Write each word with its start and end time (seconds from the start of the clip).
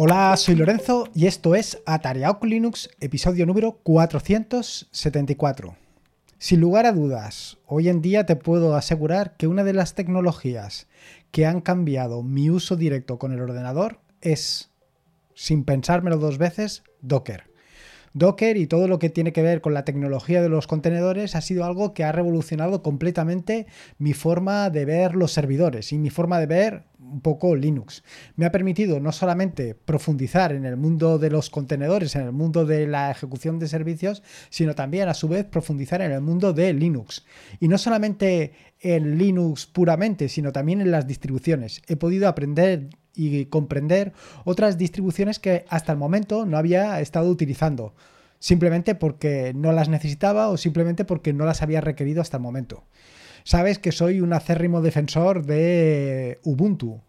Hola, 0.00 0.36
soy 0.36 0.54
Lorenzo 0.54 1.08
y 1.12 1.26
esto 1.26 1.56
es 1.56 1.82
Atareado 1.84 2.38
con 2.38 2.50
Linux, 2.50 2.88
episodio 3.00 3.46
número 3.46 3.80
474. 3.82 5.74
Sin 6.38 6.60
lugar 6.60 6.86
a 6.86 6.92
dudas, 6.92 7.58
hoy 7.66 7.88
en 7.88 8.00
día 8.00 8.24
te 8.24 8.36
puedo 8.36 8.76
asegurar 8.76 9.36
que 9.36 9.48
una 9.48 9.64
de 9.64 9.72
las 9.72 9.96
tecnologías 9.96 10.86
que 11.32 11.46
han 11.46 11.60
cambiado 11.60 12.22
mi 12.22 12.48
uso 12.48 12.76
directo 12.76 13.18
con 13.18 13.32
el 13.32 13.40
ordenador 13.40 13.98
es, 14.20 14.70
sin 15.34 15.64
pensármelo 15.64 16.18
dos 16.18 16.38
veces, 16.38 16.84
Docker. 17.00 17.47
Docker 18.18 18.56
y 18.56 18.66
todo 18.66 18.88
lo 18.88 18.98
que 18.98 19.10
tiene 19.10 19.32
que 19.32 19.42
ver 19.42 19.60
con 19.60 19.74
la 19.74 19.84
tecnología 19.84 20.42
de 20.42 20.48
los 20.48 20.66
contenedores 20.66 21.34
ha 21.34 21.40
sido 21.40 21.64
algo 21.64 21.94
que 21.94 22.04
ha 22.04 22.12
revolucionado 22.12 22.82
completamente 22.82 23.66
mi 23.98 24.12
forma 24.12 24.70
de 24.70 24.84
ver 24.84 25.14
los 25.14 25.32
servidores 25.32 25.92
y 25.92 25.98
mi 25.98 26.10
forma 26.10 26.38
de 26.40 26.46
ver 26.46 26.84
un 26.98 27.20
poco 27.20 27.56
Linux. 27.56 28.04
Me 28.36 28.46
ha 28.46 28.52
permitido 28.52 29.00
no 29.00 29.12
solamente 29.12 29.74
profundizar 29.74 30.52
en 30.52 30.64
el 30.66 30.76
mundo 30.76 31.18
de 31.18 31.30
los 31.30 31.50
contenedores, 31.50 32.14
en 32.16 32.22
el 32.22 32.32
mundo 32.32 32.66
de 32.66 32.86
la 32.86 33.10
ejecución 33.10 33.58
de 33.58 33.68
servicios, 33.68 34.22
sino 34.50 34.74
también 34.74 35.08
a 35.08 35.14
su 35.14 35.28
vez 35.28 35.44
profundizar 35.44 36.02
en 36.02 36.12
el 36.12 36.20
mundo 36.20 36.52
de 36.52 36.72
Linux. 36.74 37.24
Y 37.60 37.68
no 37.68 37.78
solamente 37.78 38.52
en 38.80 39.18
Linux 39.18 39.66
puramente, 39.66 40.28
sino 40.28 40.52
también 40.52 40.80
en 40.80 40.90
las 40.90 41.06
distribuciones. 41.06 41.82
He 41.88 41.96
podido 41.96 42.28
aprender 42.28 42.90
y 43.18 43.46
comprender 43.46 44.12
otras 44.44 44.78
distribuciones 44.78 45.38
que 45.38 45.64
hasta 45.68 45.92
el 45.92 45.98
momento 45.98 46.46
no 46.46 46.56
había 46.56 47.00
estado 47.00 47.28
utilizando, 47.28 47.94
simplemente 48.38 48.94
porque 48.94 49.52
no 49.54 49.72
las 49.72 49.88
necesitaba 49.88 50.48
o 50.48 50.56
simplemente 50.56 51.04
porque 51.04 51.32
no 51.32 51.44
las 51.44 51.60
había 51.60 51.80
requerido 51.80 52.22
hasta 52.22 52.36
el 52.36 52.42
momento. 52.44 52.84
Sabes 53.42 53.78
que 53.78 53.92
soy 53.92 54.20
un 54.20 54.32
acérrimo 54.32 54.80
defensor 54.82 55.44
de 55.44 56.38
Ubuntu, 56.44 57.02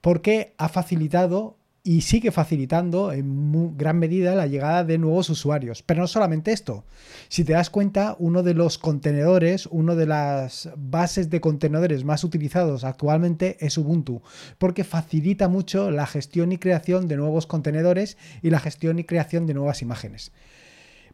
porque 0.00 0.54
ha 0.58 0.68
facilitado 0.68 1.56
y 1.84 2.02
sigue 2.02 2.30
facilitando 2.30 3.12
en 3.12 3.76
gran 3.76 3.98
medida 3.98 4.36
la 4.36 4.46
llegada 4.46 4.84
de 4.84 4.98
nuevos 4.98 5.28
usuarios. 5.30 5.82
Pero 5.82 6.02
no 6.02 6.06
solamente 6.06 6.52
esto. 6.52 6.84
Si 7.28 7.42
te 7.42 7.54
das 7.54 7.70
cuenta, 7.70 8.14
uno 8.20 8.44
de 8.44 8.54
los 8.54 8.78
contenedores, 8.78 9.66
una 9.66 9.96
de 9.96 10.06
las 10.06 10.70
bases 10.76 11.28
de 11.28 11.40
contenedores 11.40 12.04
más 12.04 12.22
utilizados 12.22 12.84
actualmente 12.84 13.56
es 13.60 13.78
Ubuntu, 13.78 14.22
porque 14.58 14.84
facilita 14.84 15.48
mucho 15.48 15.90
la 15.90 16.06
gestión 16.06 16.52
y 16.52 16.58
creación 16.58 17.08
de 17.08 17.16
nuevos 17.16 17.48
contenedores 17.48 18.16
y 18.42 18.50
la 18.50 18.60
gestión 18.60 19.00
y 19.00 19.04
creación 19.04 19.46
de 19.46 19.54
nuevas 19.54 19.82
imágenes. 19.82 20.30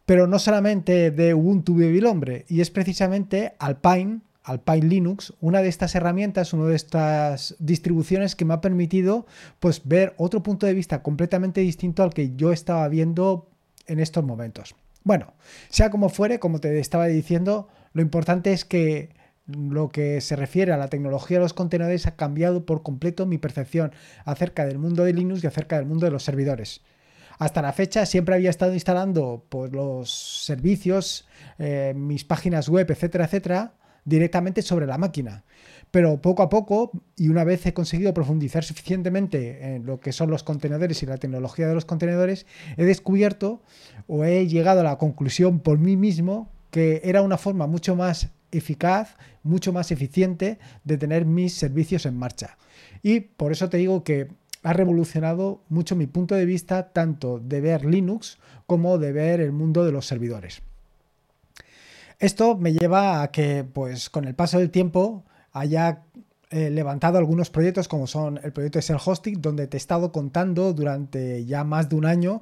Pero 0.05 0.27
no 0.27 0.37
solamente 0.37 1.09
de 1.09 1.33
Ubuntu 1.33 1.75
vive 1.75 1.97
el 1.97 2.05
hombre, 2.05 2.45
y 2.47 2.61
es 2.61 2.69
precisamente 2.69 3.53
Alpine 3.57 4.21
Alpine 4.43 4.87
Linux, 4.87 5.33
una 5.41 5.61
de 5.61 5.69
estas 5.69 5.95
herramientas, 5.95 6.53
una 6.53 6.65
de 6.65 6.75
estas 6.75 7.55
distribuciones 7.59 8.35
que 8.35 8.45
me 8.45 8.53
ha 8.53 8.61
permitido 8.61 9.25
pues, 9.59 9.81
ver 9.87 10.13
otro 10.17 10.41
punto 10.43 10.65
de 10.65 10.73
vista 10.73 11.03
completamente 11.03 11.61
distinto 11.61 12.03
al 12.03 12.13
que 12.13 12.35
yo 12.35 12.51
estaba 12.51 12.87
viendo 12.87 13.49
en 13.87 13.99
estos 13.99 14.23
momentos. 14.23 14.75
Bueno, 15.03 15.33
sea 15.69 15.89
como 15.89 16.09
fuere, 16.09 16.39
como 16.39 16.59
te 16.59 16.79
estaba 16.79 17.07
diciendo, 17.07 17.67
lo 17.93 18.01
importante 18.01 18.53
es 18.53 18.65
que 18.65 19.09
lo 19.47 19.89
que 19.89 20.21
se 20.21 20.35
refiere 20.35 20.71
a 20.71 20.77
la 20.77 20.89
tecnología 20.89 21.37
de 21.37 21.43
los 21.43 21.53
contenedores 21.53 22.05
ha 22.05 22.15
cambiado 22.15 22.65
por 22.65 22.83
completo 22.83 23.25
mi 23.25 23.37
percepción 23.37 23.91
acerca 24.25 24.65
del 24.65 24.77
mundo 24.77 25.03
de 25.03 25.13
Linux 25.13 25.43
y 25.43 25.47
acerca 25.47 25.77
del 25.77 25.85
mundo 25.85 26.05
de 26.05 26.11
los 26.11 26.23
servidores. 26.23 26.81
Hasta 27.39 27.61
la 27.61 27.71
fecha 27.71 28.05
siempre 28.05 28.35
había 28.35 28.49
estado 28.49 28.73
instalando 28.73 29.45
pues, 29.49 29.71
los 29.71 30.11
servicios, 30.11 31.27
eh, 31.57 31.93
mis 31.95 32.25
páginas 32.25 32.67
web, 32.67 32.91
etcétera, 32.91 33.25
etcétera, 33.25 33.73
directamente 34.09 34.61
sobre 34.61 34.87
la 34.87 34.97
máquina. 34.97 35.43
Pero 35.91 36.21
poco 36.21 36.43
a 36.43 36.49
poco, 36.49 36.91
y 37.15 37.29
una 37.29 37.43
vez 37.43 37.65
he 37.65 37.73
conseguido 37.73 38.13
profundizar 38.13 38.63
suficientemente 38.63 39.75
en 39.75 39.85
lo 39.85 39.99
que 39.99 40.11
son 40.11 40.29
los 40.29 40.43
contenedores 40.43 41.01
y 41.01 41.07
la 41.07 41.17
tecnología 41.17 41.67
de 41.67 41.73
los 41.73 41.85
contenedores, 41.85 42.45
he 42.77 42.85
descubierto 42.85 43.61
o 44.07 44.23
he 44.23 44.47
llegado 44.47 44.81
a 44.81 44.83
la 44.83 44.97
conclusión 44.97 45.59
por 45.59 45.79
mí 45.79 45.97
mismo 45.97 46.51
que 46.69 47.01
era 47.03 47.23
una 47.23 47.37
forma 47.37 47.65
mucho 47.65 47.95
más 47.95 48.29
eficaz, 48.51 49.15
mucho 49.41 49.73
más 49.73 49.91
eficiente 49.91 50.59
de 50.83 50.97
tener 50.97 51.25
mis 51.25 51.53
servicios 51.53 52.05
en 52.05 52.17
marcha. 52.17 52.57
Y 53.01 53.21
por 53.21 53.51
eso 53.51 53.69
te 53.69 53.77
digo 53.77 54.03
que 54.03 54.27
ha 54.61 54.73
revolucionado 54.73 55.63
mucho 55.69 55.95
mi 55.95 56.05
punto 56.05 56.35
de 56.35 56.45
vista 56.45 56.91
tanto 56.91 57.39
de 57.39 57.61
ver 57.61 57.85
Linux 57.85 58.37
como 58.67 58.97
de 58.97 59.11
ver 59.11 59.39
el 59.39 59.51
mundo 59.51 59.85
de 59.85 59.91
los 59.91 60.05
servidores. 60.05 60.61
Esto 62.19 62.57
me 62.57 62.73
lleva 62.73 63.21
a 63.21 63.31
que, 63.31 63.63
pues, 63.63 64.09
con 64.09 64.25
el 64.25 64.35
paso 64.35 64.59
del 64.59 64.71
tiempo 64.71 65.23
haya 65.53 66.03
eh, 66.49 66.69
levantado 66.69 67.17
algunos 67.17 67.49
proyectos 67.49 67.87
como 67.87 68.07
son 68.07 68.39
el 68.43 68.51
proyecto 68.51 68.79
de 68.79 68.83
Self 68.83 69.07
Hosting, 69.07 69.41
donde 69.41 69.67
te 69.67 69.77
he 69.77 69.79
estado 69.79 70.11
contando 70.11 70.73
durante 70.73 71.45
ya 71.45 71.63
más 71.63 71.87
de 71.87 71.95
un 71.95 72.05
año 72.05 72.41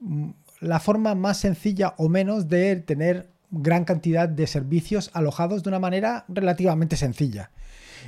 mm, 0.00 0.30
la 0.60 0.78
forma 0.78 1.14
más 1.16 1.38
sencilla 1.38 1.94
o 1.98 2.08
menos 2.08 2.48
de 2.48 2.76
tener 2.76 3.30
gran 3.50 3.84
cantidad 3.84 4.28
de 4.28 4.46
servicios 4.46 5.10
alojados 5.14 5.62
de 5.62 5.70
una 5.70 5.80
manera 5.80 6.24
relativamente 6.28 6.96
sencilla. 6.96 7.50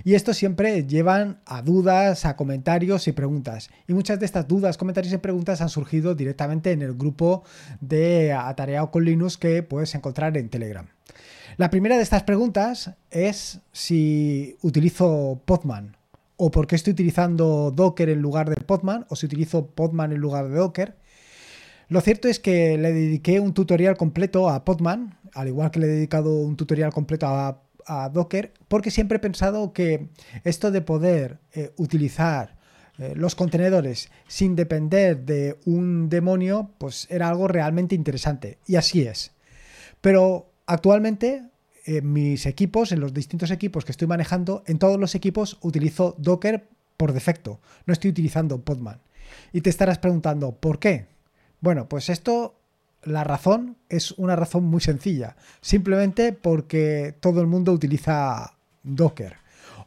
Y 0.04 0.14
esto 0.14 0.32
siempre 0.34 0.86
llevan 0.86 1.40
a 1.44 1.62
dudas, 1.62 2.24
a 2.24 2.36
comentarios 2.36 3.08
y 3.08 3.12
preguntas. 3.12 3.70
Y 3.88 3.94
muchas 3.94 4.20
de 4.20 4.26
estas 4.26 4.46
dudas, 4.46 4.78
comentarios 4.78 5.12
y 5.12 5.18
preguntas 5.18 5.60
han 5.60 5.68
surgido 5.68 6.14
directamente 6.14 6.72
en 6.72 6.82
el 6.82 6.94
grupo 6.94 7.42
de 7.80 8.32
Atareado 8.32 8.90
con 8.90 9.04
Linux 9.04 9.36
que 9.36 9.62
puedes 9.62 9.94
encontrar 9.94 10.36
en 10.36 10.48
Telegram. 10.48 10.86
La 11.56 11.70
primera 11.70 11.96
de 11.96 12.02
estas 12.02 12.22
preguntas 12.22 12.92
es 13.10 13.60
si 13.72 14.56
utilizo 14.62 15.42
Podman 15.44 15.96
o 16.36 16.50
por 16.50 16.66
qué 16.66 16.76
estoy 16.76 16.92
utilizando 16.92 17.70
Docker 17.70 18.08
en 18.08 18.22
lugar 18.22 18.48
de 18.48 18.56
Podman 18.56 19.04
o 19.08 19.16
si 19.16 19.26
utilizo 19.26 19.66
Podman 19.66 20.12
en 20.12 20.20
lugar 20.20 20.48
de 20.48 20.56
Docker. 20.56 20.96
Lo 21.88 22.00
cierto 22.00 22.28
es 22.28 22.38
que 22.38 22.78
le 22.78 22.92
dediqué 22.92 23.40
un 23.40 23.52
tutorial 23.52 23.96
completo 23.96 24.48
a 24.48 24.64
Podman, 24.64 25.18
al 25.34 25.48
igual 25.48 25.70
que 25.70 25.80
le 25.80 25.86
he 25.86 25.90
dedicado 25.90 26.34
un 26.36 26.56
tutorial 26.56 26.92
completo 26.92 27.26
a, 27.26 27.62
Docker, 28.12 28.52
porque 28.68 28.92
siempre 28.92 29.16
he 29.16 29.20
pensado 29.20 29.72
que 29.72 30.10
esto 30.44 30.70
de 30.70 30.80
poder 30.80 31.40
eh, 31.52 31.72
utilizar 31.76 32.56
eh, 32.98 33.14
los 33.16 33.34
contenedores 33.34 34.10
sin 34.28 34.54
depender 34.54 35.24
de 35.24 35.58
un 35.64 36.08
demonio, 36.08 36.70
pues 36.78 37.08
era 37.10 37.28
algo 37.28 37.48
realmente 37.48 37.96
interesante. 37.96 38.58
Y 38.68 38.76
así 38.76 39.02
es. 39.02 39.32
Pero 40.00 40.49
Actualmente, 40.70 41.42
en 41.84 42.12
mis 42.12 42.46
equipos, 42.46 42.92
en 42.92 43.00
los 43.00 43.12
distintos 43.12 43.50
equipos 43.50 43.84
que 43.84 43.90
estoy 43.90 44.06
manejando, 44.06 44.62
en 44.68 44.78
todos 44.78 45.00
los 45.00 45.16
equipos 45.16 45.58
utilizo 45.62 46.14
Docker 46.16 46.68
por 46.96 47.12
defecto. 47.12 47.58
No 47.86 47.92
estoy 47.92 48.12
utilizando 48.12 48.60
Podman. 48.60 49.00
Y 49.52 49.62
te 49.62 49.70
estarás 49.70 49.98
preguntando, 49.98 50.52
¿por 50.52 50.78
qué? 50.78 51.06
Bueno, 51.60 51.88
pues 51.88 52.08
esto, 52.08 52.54
la 53.02 53.24
razón 53.24 53.78
es 53.88 54.12
una 54.12 54.36
razón 54.36 54.62
muy 54.62 54.80
sencilla. 54.80 55.34
Simplemente 55.60 56.32
porque 56.32 57.16
todo 57.18 57.40
el 57.40 57.48
mundo 57.48 57.72
utiliza 57.72 58.54
Docker 58.84 59.39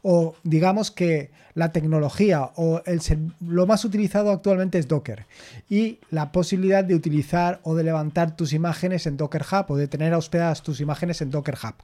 o 0.06 0.34
digamos 0.44 0.90
que 0.90 1.30
la 1.54 1.72
tecnología 1.72 2.50
o 2.56 2.82
el, 2.84 3.00
lo 3.40 3.66
más 3.66 3.84
utilizado 3.86 4.30
actualmente 4.30 4.78
es 4.78 4.86
Docker 4.86 5.24
y 5.70 5.98
la 6.10 6.30
posibilidad 6.30 6.84
de 6.84 6.94
utilizar 6.94 7.60
o 7.62 7.74
de 7.74 7.84
levantar 7.84 8.36
tus 8.36 8.52
imágenes 8.52 9.06
en 9.06 9.16
Docker 9.16 9.42
Hub 9.50 9.72
o 9.72 9.76
de 9.76 9.88
tener 9.88 10.12
hospedadas 10.12 10.62
tus 10.62 10.80
imágenes 10.80 11.22
en 11.22 11.30
Docker 11.30 11.56
Hub. 11.62 11.74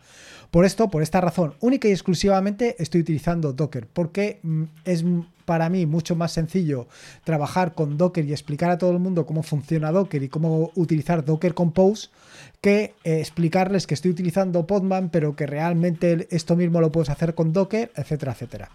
Por 0.50 0.66
esto, 0.66 0.91
por 0.91 1.03
esta 1.03 1.22
razón, 1.22 1.54
única 1.60 1.88
y 1.88 1.92
exclusivamente 1.92 2.76
estoy 2.78 3.00
utilizando 3.00 3.54
Docker 3.54 3.86
porque 3.91 4.41
mm, 4.42 4.64
es 4.84 5.03
para 5.50 5.68
mí 5.68 5.84
mucho 5.84 6.14
más 6.14 6.30
sencillo 6.30 6.86
trabajar 7.24 7.74
con 7.74 7.98
Docker 7.98 8.24
y 8.24 8.30
explicar 8.30 8.70
a 8.70 8.78
todo 8.78 8.92
el 8.92 9.00
mundo 9.00 9.26
cómo 9.26 9.42
funciona 9.42 9.90
Docker 9.90 10.22
y 10.22 10.28
cómo 10.28 10.70
utilizar 10.76 11.24
Docker 11.24 11.54
Compose 11.54 12.10
que 12.60 12.94
eh, 13.02 13.18
explicarles 13.18 13.88
que 13.88 13.94
estoy 13.94 14.12
utilizando 14.12 14.64
Podman, 14.68 15.08
pero 15.08 15.34
que 15.34 15.48
realmente 15.48 16.28
esto 16.30 16.54
mismo 16.54 16.80
lo 16.80 16.92
puedes 16.92 17.10
hacer 17.10 17.34
con 17.34 17.52
Docker, 17.52 17.91
etcétera, 17.97 18.30
etcétera. 18.30 18.70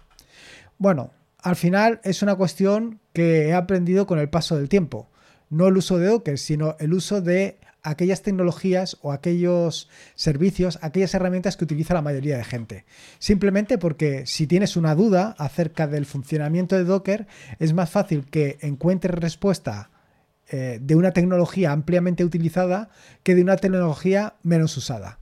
Bueno, 0.76 1.12
al 1.40 1.56
final 1.56 1.98
es 2.04 2.20
una 2.20 2.34
cuestión 2.34 3.00
que 3.14 3.48
he 3.48 3.54
aprendido 3.54 4.06
con 4.06 4.18
el 4.18 4.28
paso 4.28 4.58
del 4.58 4.68
tiempo. 4.68 5.08
No 5.48 5.68
el 5.68 5.78
uso 5.78 5.96
de 5.96 6.08
Docker, 6.08 6.36
sino 6.36 6.76
el 6.78 6.92
uso 6.92 7.22
de 7.22 7.56
aquellas 7.86 8.22
tecnologías 8.22 8.98
o 9.00 9.12
aquellos 9.12 9.88
servicios, 10.16 10.78
aquellas 10.82 11.14
herramientas 11.14 11.56
que 11.56 11.64
utiliza 11.64 11.94
la 11.94 12.02
mayoría 12.02 12.36
de 12.36 12.44
gente. 12.44 12.84
Simplemente 13.18 13.78
porque 13.78 14.26
si 14.26 14.46
tienes 14.46 14.76
una 14.76 14.94
duda 14.94 15.36
acerca 15.38 15.86
del 15.86 16.04
funcionamiento 16.04 16.76
de 16.76 16.84
Docker, 16.84 17.26
es 17.60 17.72
más 17.72 17.90
fácil 17.90 18.26
que 18.28 18.58
encuentres 18.60 19.14
respuesta 19.14 19.90
eh, 20.48 20.78
de 20.82 20.96
una 20.96 21.12
tecnología 21.12 21.70
ampliamente 21.70 22.24
utilizada 22.24 22.90
que 23.22 23.36
de 23.36 23.42
una 23.42 23.56
tecnología 23.56 24.34
menos 24.42 24.76
usada. 24.76 25.20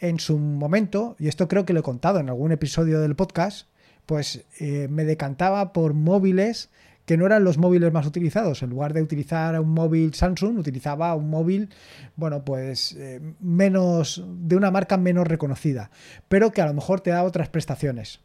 En 0.00 0.18
su 0.18 0.38
momento, 0.38 1.14
y 1.20 1.28
esto 1.28 1.46
creo 1.46 1.64
que 1.64 1.72
lo 1.72 1.80
he 1.80 1.84
contado 1.84 2.18
en 2.18 2.28
algún 2.28 2.50
episodio 2.50 3.00
del 3.00 3.14
podcast, 3.14 3.68
pues 4.06 4.44
eh, 4.58 4.88
me 4.90 5.04
decantaba 5.04 5.72
por 5.72 5.94
móviles 5.94 6.70
que 7.12 7.18
no 7.18 7.26
eran 7.26 7.44
los 7.44 7.58
móviles 7.58 7.92
más 7.92 8.06
utilizados. 8.06 8.62
En 8.62 8.70
lugar 8.70 8.94
de 8.94 9.02
utilizar 9.02 9.60
un 9.60 9.68
móvil 9.68 10.14
Samsung, 10.14 10.56
utilizaba 10.58 11.14
un 11.14 11.28
móvil, 11.28 11.68
bueno, 12.16 12.42
pues 12.42 12.96
eh, 12.98 13.20
menos, 13.38 14.24
de 14.26 14.56
una 14.56 14.70
marca 14.70 14.96
menos 14.96 15.28
reconocida, 15.28 15.90
pero 16.30 16.52
que 16.52 16.62
a 16.62 16.66
lo 16.66 16.72
mejor 16.72 17.02
te 17.02 17.10
da 17.10 17.22
otras 17.22 17.50
prestaciones. 17.50 18.20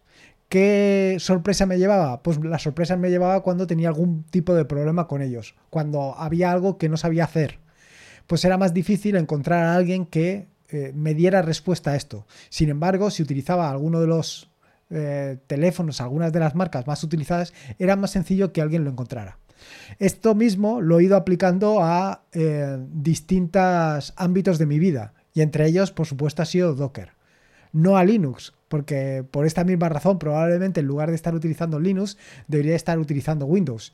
¿Qué 0.47 1.17
sorpresa 1.19 1.65
me 1.65 1.77
llevaba? 1.77 2.23
Pues 2.23 2.41
la 2.41 2.59
sorpresa 2.59 2.95
me 2.95 3.09
llevaba 3.09 3.43
cuando 3.43 3.67
tenía 3.67 3.89
algún 3.89 4.23
tipo 4.23 4.55
de 4.55 4.63
problema 4.63 5.05
con 5.09 5.21
ellos, 5.21 5.55
cuando 5.69 6.15
había 6.17 6.53
algo 6.53 6.77
que 6.77 6.87
no 6.87 6.95
sabía 6.95 7.25
hacer. 7.25 7.59
Pues 8.25 8.45
era 8.45 8.57
más 8.57 8.73
difícil 8.73 9.17
encontrar 9.17 9.65
a 9.65 9.75
alguien 9.75 10.05
que 10.05 10.47
eh, 10.69 10.93
me 10.95 11.13
diera 11.13 11.41
respuesta 11.41 11.91
a 11.91 11.97
esto. 11.97 12.25
Sin 12.47 12.69
embargo, 12.69 13.09
si 13.09 13.21
utilizaba 13.21 13.69
alguno 13.69 13.99
de 13.99 14.07
los 14.07 14.49
eh, 14.89 15.37
teléfonos, 15.47 15.99
algunas 15.99 16.31
de 16.31 16.39
las 16.39 16.55
marcas 16.55 16.87
más 16.87 17.03
utilizadas, 17.03 17.53
era 17.77 17.95
más 17.95 18.11
sencillo 18.11 18.53
que 18.53 18.61
alguien 18.61 18.83
lo 18.83 18.89
encontrara. 18.89 19.37
Esto 19.99 20.35
mismo 20.35 20.81
lo 20.81 20.99
he 20.99 21.03
ido 21.03 21.17
aplicando 21.17 21.81
a 21.81 22.23
eh, 22.31 22.77
distintos 22.93 24.13
ámbitos 24.15 24.59
de 24.59 24.65
mi 24.65 24.79
vida 24.79 25.13
y 25.33 25.41
entre 25.41 25.67
ellos, 25.67 25.91
por 25.91 26.05
supuesto, 26.05 26.41
ha 26.41 26.45
sido 26.45 26.73
Docker. 26.73 27.11
No 27.73 27.97
a 27.97 28.05
Linux, 28.05 28.53
porque 28.69 29.25
por 29.29 29.45
esta 29.45 29.63
misma 29.63 29.89
razón 29.89 30.19
probablemente 30.19 30.79
en 30.79 30.87
lugar 30.87 31.09
de 31.09 31.15
estar 31.15 31.35
utilizando 31.35 31.79
Linux, 31.79 32.17
debería 32.47 32.75
estar 32.75 32.97
utilizando 32.97 33.45
Windows. 33.45 33.93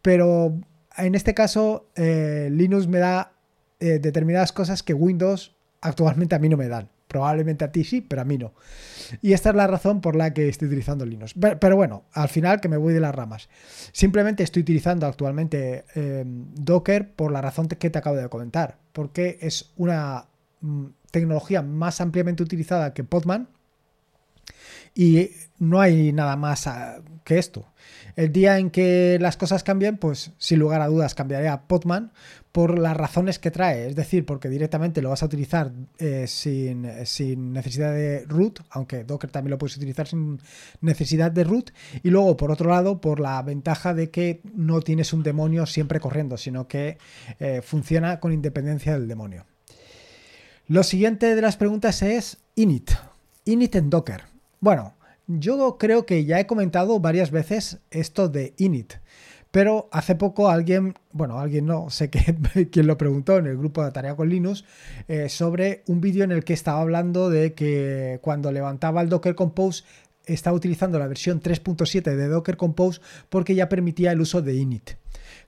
Pero 0.00 0.58
en 0.96 1.14
este 1.14 1.34
caso, 1.34 1.88
eh, 1.94 2.48
Linux 2.50 2.86
me 2.86 2.98
da 2.98 3.32
determinadas 3.80 4.52
cosas 4.52 4.84
que 4.84 4.94
Windows 4.94 5.56
actualmente 5.80 6.36
a 6.36 6.38
mí 6.38 6.48
no 6.48 6.56
me 6.56 6.68
dan. 6.68 6.88
Probablemente 7.12 7.62
a 7.62 7.70
ti 7.70 7.84
sí, 7.84 8.00
pero 8.00 8.22
a 8.22 8.24
mí 8.24 8.38
no. 8.38 8.54
Y 9.20 9.34
esta 9.34 9.50
es 9.50 9.54
la 9.54 9.66
razón 9.66 10.00
por 10.00 10.16
la 10.16 10.32
que 10.32 10.48
estoy 10.48 10.68
utilizando 10.68 11.04
Linux. 11.04 11.34
Pero 11.60 11.76
bueno, 11.76 12.04
al 12.14 12.30
final 12.30 12.58
que 12.58 12.70
me 12.70 12.78
voy 12.78 12.94
de 12.94 13.00
las 13.00 13.14
ramas. 13.14 13.50
Simplemente 13.92 14.42
estoy 14.42 14.62
utilizando 14.62 15.06
actualmente 15.06 15.84
em, 15.94 16.46
Docker 16.54 17.12
por 17.14 17.30
la 17.30 17.42
razón 17.42 17.68
que 17.68 17.90
te 17.90 17.98
acabo 17.98 18.16
de 18.16 18.30
comentar. 18.30 18.78
Porque 18.94 19.36
es 19.42 19.74
una 19.76 20.24
mm, 20.62 20.86
tecnología 21.10 21.60
más 21.60 22.00
ampliamente 22.00 22.42
utilizada 22.42 22.94
que 22.94 23.04
Podman. 23.04 23.46
Y 24.94 25.30
no 25.58 25.80
hay 25.80 26.12
nada 26.12 26.36
más 26.36 26.68
que 27.24 27.38
esto. 27.38 27.66
El 28.14 28.30
día 28.30 28.58
en 28.58 28.70
que 28.70 29.16
las 29.20 29.36
cosas 29.36 29.62
cambien, 29.62 29.96
pues 29.96 30.32
sin 30.36 30.58
lugar 30.58 30.82
a 30.82 30.88
dudas 30.88 31.14
cambiaré 31.14 31.48
a 31.48 31.62
Podman 31.62 32.12
por 32.52 32.78
las 32.78 32.94
razones 32.94 33.38
que 33.38 33.50
trae, 33.50 33.88
es 33.88 33.96
decir, 33.96 34.26
porque 34.26 34.50
directamente 34.50 35.00
lo 35.00 35.08
vas 35.08 35.22
a 35.22 35.26
utilizar 35.26 35.72
eh, 35.98 36.26
sin, 36.26 36.82
necesidad 36.82 37.92
de 37.92 38.26
root, 38.28 38.60
aunque 38.68 39.04
Docker 39.04 39.30
también 39.30 39.52
lo 39.52 39.58
puedes 39.58 39.78
utilizar 39.78 40.06
sin 40.06 40.38
necesidad 40.82 41.32
de 41.32 41.44
root, 41.44 41.70
y 42.02 42.10
luego 42.10 42.36
por 42.36 42.50
otro 42.50 42.68
lado 42.68 43.00
por 43.00 43.20
la 43.20 43.40
ventaja 43.42 43.94
de 43.94 44.10
que 44.10 44.42
no 44.54 44.82
tienes 44.82 45.14
un 45.14 45.22
demonio 45.22 45.64
siempre 45.64 45.98
corriendo, 45.98 46.36
sino 46.36 46.68
que 46.68 46.98
eh, 47.40 47.62
funciona 47.62 48.20
con 48.20 48.34
independencia 48.34 48.92
del 48.92 49.08
demonio. 49.08 49.46
Lo 50.68 50.82
siguiente 50.82 51.34
de 51.34 51.42
las 51.42 51.56
preguntas 51.56 52.02
es 52.02 52.36
init, 52.54 52.90
init 53.46 53.74
en 53.76 53.88
Docker. 53.88 54.31
Bueno, 54.62 54.94
yo 55.26 55.76
creo 55.76 56.06
que 56.06 56.24
ya 56.24 56.38
he 56.38 56.46
comentado 56.46 57.00
varias 57.00 57.32
veces 57.32 57.80
esto 57.90 58.28
de 58.28 58.54
init. 58.58 58.92
Pero 59.50 59.88
hace 59.90 60.14
poco 60.14 60.50
alguien, 60.50 60.94
bueno, 61.10 61.40
alguien 61.40 61.66
no, 61.66 61.90
sé 61.90 62.10
quién 62.70 62.86
lo 62.86 62.96
preguntó 62.96 63.38
en 63.38 63.46
el 63.46 63.58
grupo 63.58 63.84
de 63.84 63.90
Tarea 63.90 64.14
con 64.14 64.28
Linux, 64.28 64.64
eh, 65.08 65.28
sobre 65.28 65.82
un 65.88 66.00
vídeo 66.00 66.22
en 66.22 66.30
el 66.30 66.44
que 66.44 66.52
estaba 66.52 66.80
hablando 66.80 67.28
de 67.28 67.54
que 67.54 68.20
cuando 68.22 68.52
levantaba 68.52 69.02
el 69.02 69.08
Docker 69.08 69.34
Compose 69.34 69.82
estaba 70.26 70.56
utilizando 70.56 70.96
la 71.00 71.08
versión 71.08 71.42
3.7 71.42 72.14
de 72.14 72.28
Docker 72.28 72.56
Compose 72.56 73.00
porque 73.30 73.56
ya 73.56 73.68
permitía 73.68 74.12
el 74.12 74.20
uso 74.20 74.42
de 74.42 74.54
init. 74.54 74.92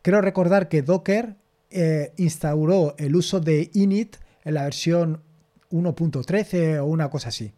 Quiero 0.03 0.23
recordar 0.23 0.69
que 0.69 0.83
Docker 0.83 1.37
eh, 1.71 2.13
instauró 2.17 2.97
el 2.99 3.15
uso 3.15 3.39
de 3.39 3.71
init 3.75 4.17
en 4.43 4.55
la 4.55 4.65
versión 4.65 5.23
1.13 5.71 6.81
o 6.81 6.87
una 6.87 7.11
cosa 7.11 7.29
así. 7.29 7.53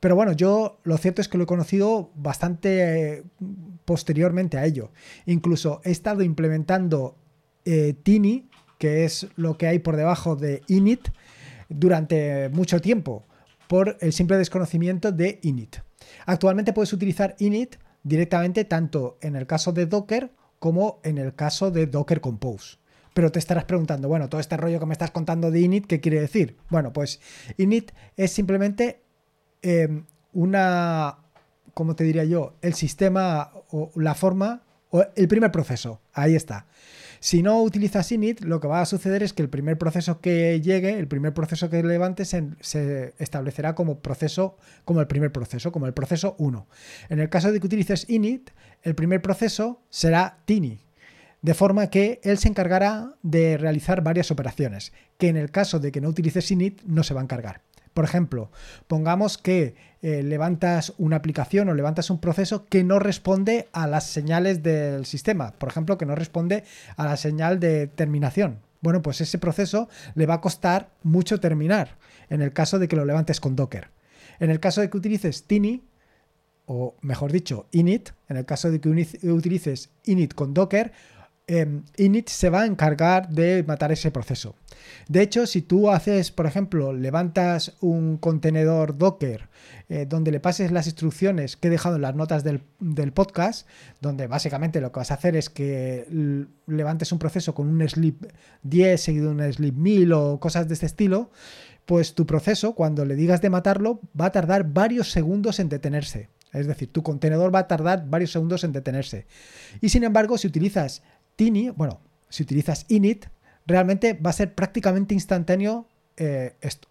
Pero 0.00 0.14
bueno, 0.14 0.32
yo 0.32 0.80
lo 0.84 0.96
cierto 0.98 1.20
es 1.20 1.28
que 1.28 1.38
lo 1.38 1.44
he 1.44 1.46
conocido 1.46 2.10
bastante 2.14 3.18
eh, 3.18 3.22
posteriormente 3.84 4.58
a 4.58 4.64
ello. 4.64 4.90
Incluso 5.26 5.80
he 5.84 5.90
estado 5.90 6.22
implementando 6.22 7.16
eh, 7.64 7.94
Tini, 8.02 8.48
que 8.78 9.04
es 9.04 9.28
lo 9.36 9.56
que 9.56 9.66
hay 9.66 9.78
por 9.78 9.96
debajo 9.96 10.36
de 10.36 10.62
init, 10.68 11.08
durante 11.68 12.48
mucho 12.50 12.80
tiempo, 12.80 13.26
por 13.68 13.96
el 14.00 14.12
simple 14.12 14.36
desconocimiento 14.36 15.12
de 15.12 15.40
init. 15.42 15.76
Actualmente 16.26 16.72
puedes 16.72 16.92
utilizar 16.92 17.34
init 17.38 17.76
directamente 18.02 18.64
tanto 18.64 19.18
en 19.20 19.34
el 19.34 19.46
caso 19.46 19.72
de 19.72 19.86
Docker 19.86 20.30
como 20.58 21.00
en 21.02 21.18
el 21.18 21.34
caso 21.34 21.70
de 21.70 21.86
Docker 21.86 22.20
Compose. 22.20 22.78
Pero 23.14 23.32
te 23.32 23.38
estarás 23.38 23.64
preguntando, 23.64 24.08
bueno, 24.08 24.28
todo 24.28 24.40
este 24.40 24.56
rollo 24.56 24.78
que 24.78 24.86
me 24.86 24.92
estás 24.92 25.10
contando 25.10 25.50
de 25.50 25.60
init, 25.60 25.86
¿qué 25.86 26.00
quiere 26.00 26.20
decir? 26.20 26.56
Bueno, 26.68 26.92
pues 26.92 27.20
init 27.56 27.92
es 28.16 28.30
simplemente 28.30 29.02
Em, 29.68 30.04
una, 30.32 31.18
¿cómo 31.74 31.96
te 31.96 32.04
diría 32.04 32.22
yo? 32.22 32.54
El 32.62 32.74
sistema 32.74 33.50
o 33.72 33.90
la 33.96 34.14
forma 34.14 34.62
o 34.90 35.04
el 35.16 35.26
primer 35.26 35.50
proceso. 35.50 36.00
Ahí 36.12 36.36
está. 36.36 36.66
Si 37.18 37.42
no 37.42 37.60
utilizas 37.60 38.12
init, 38.12 38.42
lo 38.42 38.60
que 38.60 38.68
va 38.68 38.80
a 38.80 38.86
suceder 38.86 39.24
es 39.24 39.32
que 39.32 39.42
el 39.42 39.48
primer 39.48 39.76
proceso 39.76 40.20
que 40.20 40.60
llegue, 40.60 40.96
el 40.96 41.08
primer 41.08 41.34
proceso 41.34 41.68
que 41.68 41.82
levantes, 41.82 42.28
se, 42.60 43.14
establecerá 43.18 43.74
como 43.74 43.98
proceso, 43.98 44.56
como 44.84 45.00
el 45.00 45.08
primer 45.08 45.32
proceso, 45.32 45.72
como 45.72 45.86
el 45.86 45.94
proceso 45.94 46.36
1. 46.38 46.68
En 47.08 47.18
el 47.18 47.28
caso 47.28 47.50
de 47.50 47.58
que 47.58 47.66
utilices 47.66 48.08
init, 48.08 48.50
el 48.84 48.94
primer 48.94 49.20
proceso 49.20 49.82
será 49.90 50.38
tini, 50.44 50.78
de 51.42 51.54
forma 51.54 51.90
que 51.90 52.20
él 52.22 52.38
se 52.38 52.46
encargará 52.46 53.16
de 53.24 53.56
realizar 53.56 54.00
varias 54.04 54.30
operaciones, 54.30 54.92
que 55.18 55.26
en 55.26 55.36
el 55.36 55.50
caso 55.50 55.80
de 55.80 55.90
que 55.90 56.00
no 56.00 56.08
utilices 56.08 56.52
init 56.52 56.82
no 56.84 57.02
se 57.02 57.14
va 57.14 57.20
a 57.20 57.24
encargar. 57.24 57.62
Por 57.96 58.04
ejemplo, 58.04 58.50
pongamos 58.88 59.38
que 59.38 59.74
eh, 60.02 60.22
levantas 60.22 60.92
una 60.98 61.16
aplicación 61.16 61.70
o 61.70 61.74
levantas 61.74 62.10
un 62.10 62.20
proceso 62.20 62.66
que 62.66 62.84
no 62.84 62.98
responde 62.98 63.68
a 63.72 63.86
las 63.86 64.04
señales 64.04 64.62
del 64.62 65.06
sistema. 65.06 65.52
Por 65.52 65.70
ejemplo, 65.70 65.96
que 65.96 66.04
no 66.04 66.14
responde 66.14 66.64
a 66.98 67.06
la 67.06 67.16
señal 67.16 67.58
de 67.58 67.86
terminación. 67.86 68.58
Bueno, 68.82 69.00
pues 69.00 69.22
ese 69.22 69.38
proceso 69.38 69.88
le 70.14 70.26
va 70.26 70.34
a 70.34 70.40
costar 70.42 70.90
mucho 71.04 71.40
terminar 71.40 71.96
en 72.28 72.42
el 72.42 72.52
caso 72.52 72.78
de 72.78 72.86
que 72.86 72.96
lo 72.96 73.06
levantes 73.06 73.40
con 73.40 73.56
Docker. 73.56 73.88
En 74.40 74.50
el 74.50 74.60
caso 74.60 74.82
de 74.82 74.90
que 74.90 74.98
utilices 74.98 75.44
Tini, 75.44 75.82
o 76.66 76.96
mejor 77.00 77.32
dicho, 77.32 77.66
init, 77.70 78.10
en 78.28 78.36
el 78.36 78.44
caso 78.44 78.70
de 78.70 78.78
que 78.78 78.90
utilices 78.90 79.88
init 80.04 80.34
con 80.34 80.52
Docker, 80.52 80.92
Em, 81.48 81.84
init 81.96 82.28
se 82.28 82.50
va 82.50 82.62
a 82.62 82.66
encargar 82.66 83.28
de 83.28 83.62
matar 83.62 83.92
ese 83.92 84.10
proceso. 84.10 84.56
De 85.06 85.22
hecho, 85.22 85.46
si 85.46 85.62
tú 85.62 85.90
haces, 85.90 86.32
por 86.32 86.44
ejemplo, 86.46 86.92
levantas 86.92 87.76
un 87.80 88.16
contenedor 88.16 88.98
Docker 88.98 89.48
eh, 89.88 90.06
donde 90.08 90.32
le 90.32 90.40
pases 90.40 90.72
las 90.72 90.86
instrucciones 90.86 91.56
que 91.56 91.68
he 91.68 91.70
dejado 91.70 91.96
en 91.96 92.02
las 92.02 92.16
notas 92.16 92.42
del, 92.42 92.62
podcast, 93.12 93.68
donde 94.00 94.26
básicamente 94.26 94.80
lo 94.80 94.90
que 94.90 94.98
vas 94.98 95.12
a 95.12 95.14
hacer 95.14 95.36
es 95.36 95.48
que 95.48 96.08
levantes 96.66 97.12
un 97.12 97.20
proceso 97.20 97.54
con 97.54 97.68
un 97.68 97.88
sleep 97.88 98.26
10 98.64 99.00
seguido 99.00 99.32
de 99.32 99.44
un 99.44 99.52
sleep 99.52 99.74
1000 99.76 100.12
o 100.14 100.40
cosas 100.40 100.66
de 100.66 100.74
este 100.74 100.86
estilo, 100.86 101.30
pues 101.84 102.14
tu 102.16 102.26
proceso, 102.26 102.74
cuando 102.74 103.04
le 103.04 103.14
digas 103.14 103.40
de 103.40 103.50
matarlo, 103.50 104.00
va 104.20 104.26
a 104.26 104.32
tardar 104.32 104.64
varios 104.72 105.12
segundos 105.12 105.60
en 105.60 105.68
detenerse. 105.68 106.28
Es 106.52 106.66
decir, 106.66 106.90
tu 106.90 107.02
contenedor 107.02 107.54
va 107.54 107.60
a 107.60 107.68
tardar 107.68 108.08
varios 108.08 108.32
segundos 108.32 108.64
en 108.64 108.72
detenerse. 108.72 109.26
Y 109.80 109.90
sin 109.90 110.04
embargo, 110.04 110.38
si 110.38 110.46
utilizas 110.46 111.02
Tini, 111.36 111.70
bueno, 111.70 112.00
si 112.30 112.42
utilizas 112.42 112.86
init, 112.88 113.26
realmente 113.66 114.14
va 114.14 114.30
a 114.30 114.32
ser 114.32 114.54
prácticamente 114.54 115.14
instantáneo 115.14 115.86
eh, 116.16 116.54
esto. 116.60 116.88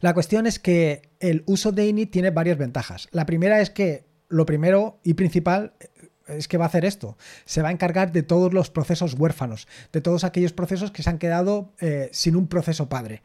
La 0.00 0.14
cuestión 0.14 0.46
es 0.46 0.58
que 0.58 1.10
el 1.20 1.42
uso 1.46 1.72
de 1.72 1.86
init 1.86 2.10
tiene 2.10 2.30
varias 2.30 2.58
ventajas. 2.58 3.08
La 3.12 3.26
primera 3.26 3.60
es 3.60 3.70
que 3.70 4.04
lo 4.28 4.46
primero 4.46 4.98
y 5.02 5.14
principal 5.14 5.74
eh, 5.80 6.08
es 6.26 6.48
que 6.48 6.56
va 6.56 6.64
a 6.64 6.68
hacer 6.68 6.84
esto. 6.84 7.18
Se 7.44 7.62
va 7.62 7.68
a 7.68 7.72
encargar 7.72 8.12
de 8.12 8.22
todos 8.22 8.54
los 8.54 8.70
procesos 8.70 9.14
huérfanos, 9.14 9.68
de 9.92 10.00
todos 10.00 10.24
aquellos 10.24 10.52
procesos 10.52 10.90
que 10.90 11.02
se 11.02 11.10
han 11.10 11.18
quedado 11.18 11.72
eh, 11.80 12.08
sin 12.12 12.36
un 12.36 12.48
proceso 12.48 12.88
padre. 12.88 13.22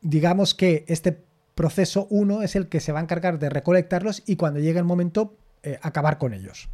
digamos 0.00 0.54
que 0.54 0.84
este 0.88 1.16
proceso 1.54 2.06
1 2.10 2.42
es 2.42 2.56
el 2.56 2.68
que 2.68 2.80
se 2.80 2.92
va 2.92 3.00
a 3.00 3.02
encargar 3.02 3.38
de 3.38 3.48
recolectarlos 3.50 4.22
y 4.26 4.36
cuando 4.36 4.60
llegue 4.60 4.78
el 4.78 4.84
momento 4.84 5.36
acabar 5.82 6.18
con 6.18 6.34
ellos. 6.34 6.68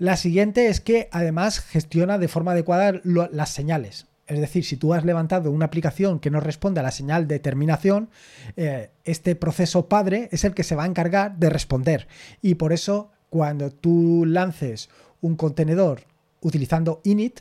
La 0.00 0.16
siguiente 0.16 0.68
es 0.68 0.80
que 0.80 1.10
además 1.12 1.60
gestiona 1.60 2.16
de 2.16 2.26
forma 2.26 2.52
adecuada 2.52 3.02
las 3.04 3.50
señales. 3.50 4.06
Es 4.26 4.40
decir, 4.40 4.64
si 4.64 4.78
tú 4.78 4.94
has 4.94 5.04
levantado 5.04 5.50
una 5.50 5.66
aplicación 5.66 6.20
que 6.20 6.30
no 6.30 6.40
responde 6.40 6.80
a 6.80 6.82
la 6.82 6.90
señal 6.90 7.28
de 7.28 7.38
terminación, 7.38 8.08
eh, 8.56 8.88
este 9.04 9.36
proceso 9.36 9.90
padre 9.90 10.30
es 10.32 10.44
el 10.44 10.54
que 10.54 10.64
se 10.64 10.74
va 10.74 10.84
a 10.84 10.86
encargar 10.86 11.36
de 11.36 11.50
responder. 11.50 12.08
Y 12.40 12.54
por 12.54 12.72
eso, 12.72 13.10
cuando 13.28 13.70
tú 13.70 14.24
lances 14.26 14.88
un 15.20 15.36
contenedor 15.36 16.04
utilizando 16.40 17.02
init, 17.04 17.40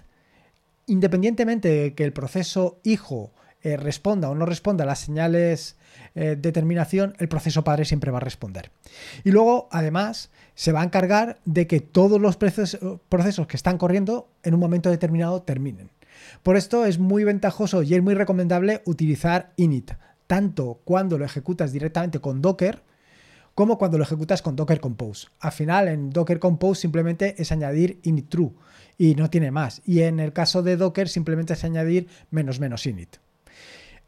independientemente 0.86 1.70
de 1.70 1.94
que 1.94 2.04
el 2.04 2.12
proceso 2.12 2.82
hijo 2.84 3.32
eh, 3.62 3.78
responda 3.78 4.30
o 4.30 4.36
no 4.36 4.46
responda 4.46 4.84
a 4.84 4.88
las 4.88 5.00
señales 5.00 5.78
eh, 6.16 6.36
de 6.38 6.52
terminación, 6.52 7.16
el 7.20 7.30
proceso 7.30 7.64
padre 7.64 7.86
siempre 7.86 8.12
va 8.12 8.18
a 8.18 8.22
responder. 8.22 8.72
Y 9.24 9.32
luego, 9.32 9.70
además, 9.72 10.30
se 10.60 10.74
va 10.74 10.82
a 10.82 10.84
encargar 10.84 11.40
de 11.46 11.68
que 11.68 11.80
todos 11.80 12.20
los 12.20 12.36
procesos 12.36 13.48
que 13.48 13.56
están 13.56 13.78
corriendo 13.78 14.28
en 14.44 14.54
un 14.54 14.60
momento 14.60 14.90
determinado 14.90 15.42
terminen. 15.42 15.90
Por 16.44 16.58
esto 16.58 16.86
es 16.86 17.00
muy 17.00 17.24
ventajoso 17.24 17.82
y 17.82 17.96
es 17.96 18.04
muy 18.04 18.14
recomendable 18.14 18.82
utilizar 18.86 19.54
init, 19.56 19.94
tanto 20.28 20.82
cuando 20.84 21.18
lo 21.18 21.24
ejecutas 21.24 21.72
directamente 21.72 22.20
con 22.20 22.42
Docker, 22.42 22.84
como 23.56 23.78
cuando 23.78 23.98
lo 23.98 24.04
ejecutas 24.04 24.42
con 24.42 24.58
Docker 24.58 24.82
Compose. 24.82 25.30
Al 25.40 25.54
final, 25.54 25.88
en 25.88 26.10
Docker 26.10 26.40
Compose 26.40 26.82
simplemente 26.82 27.36
es 27.38 27.54
añadir 27.54 28.02
init 28.04 28.28
true 28.28 28.52
y 28.98 29.16
no 29.16 29.30
tiene 29.30 29.52
más. 29.52 29.82
Y 29.86 30.02
en 30.02 30.20
el 30.20 30.34
caso 30.34 30.62
de 30.62 30.76
Docker 30.76 31.08
simplemente 31.08 31.54
es 31.54 31.64
añadir 31.64 32.10
menos 32.32 32.60
menos 32.60 32.86
init. 32.86 33.16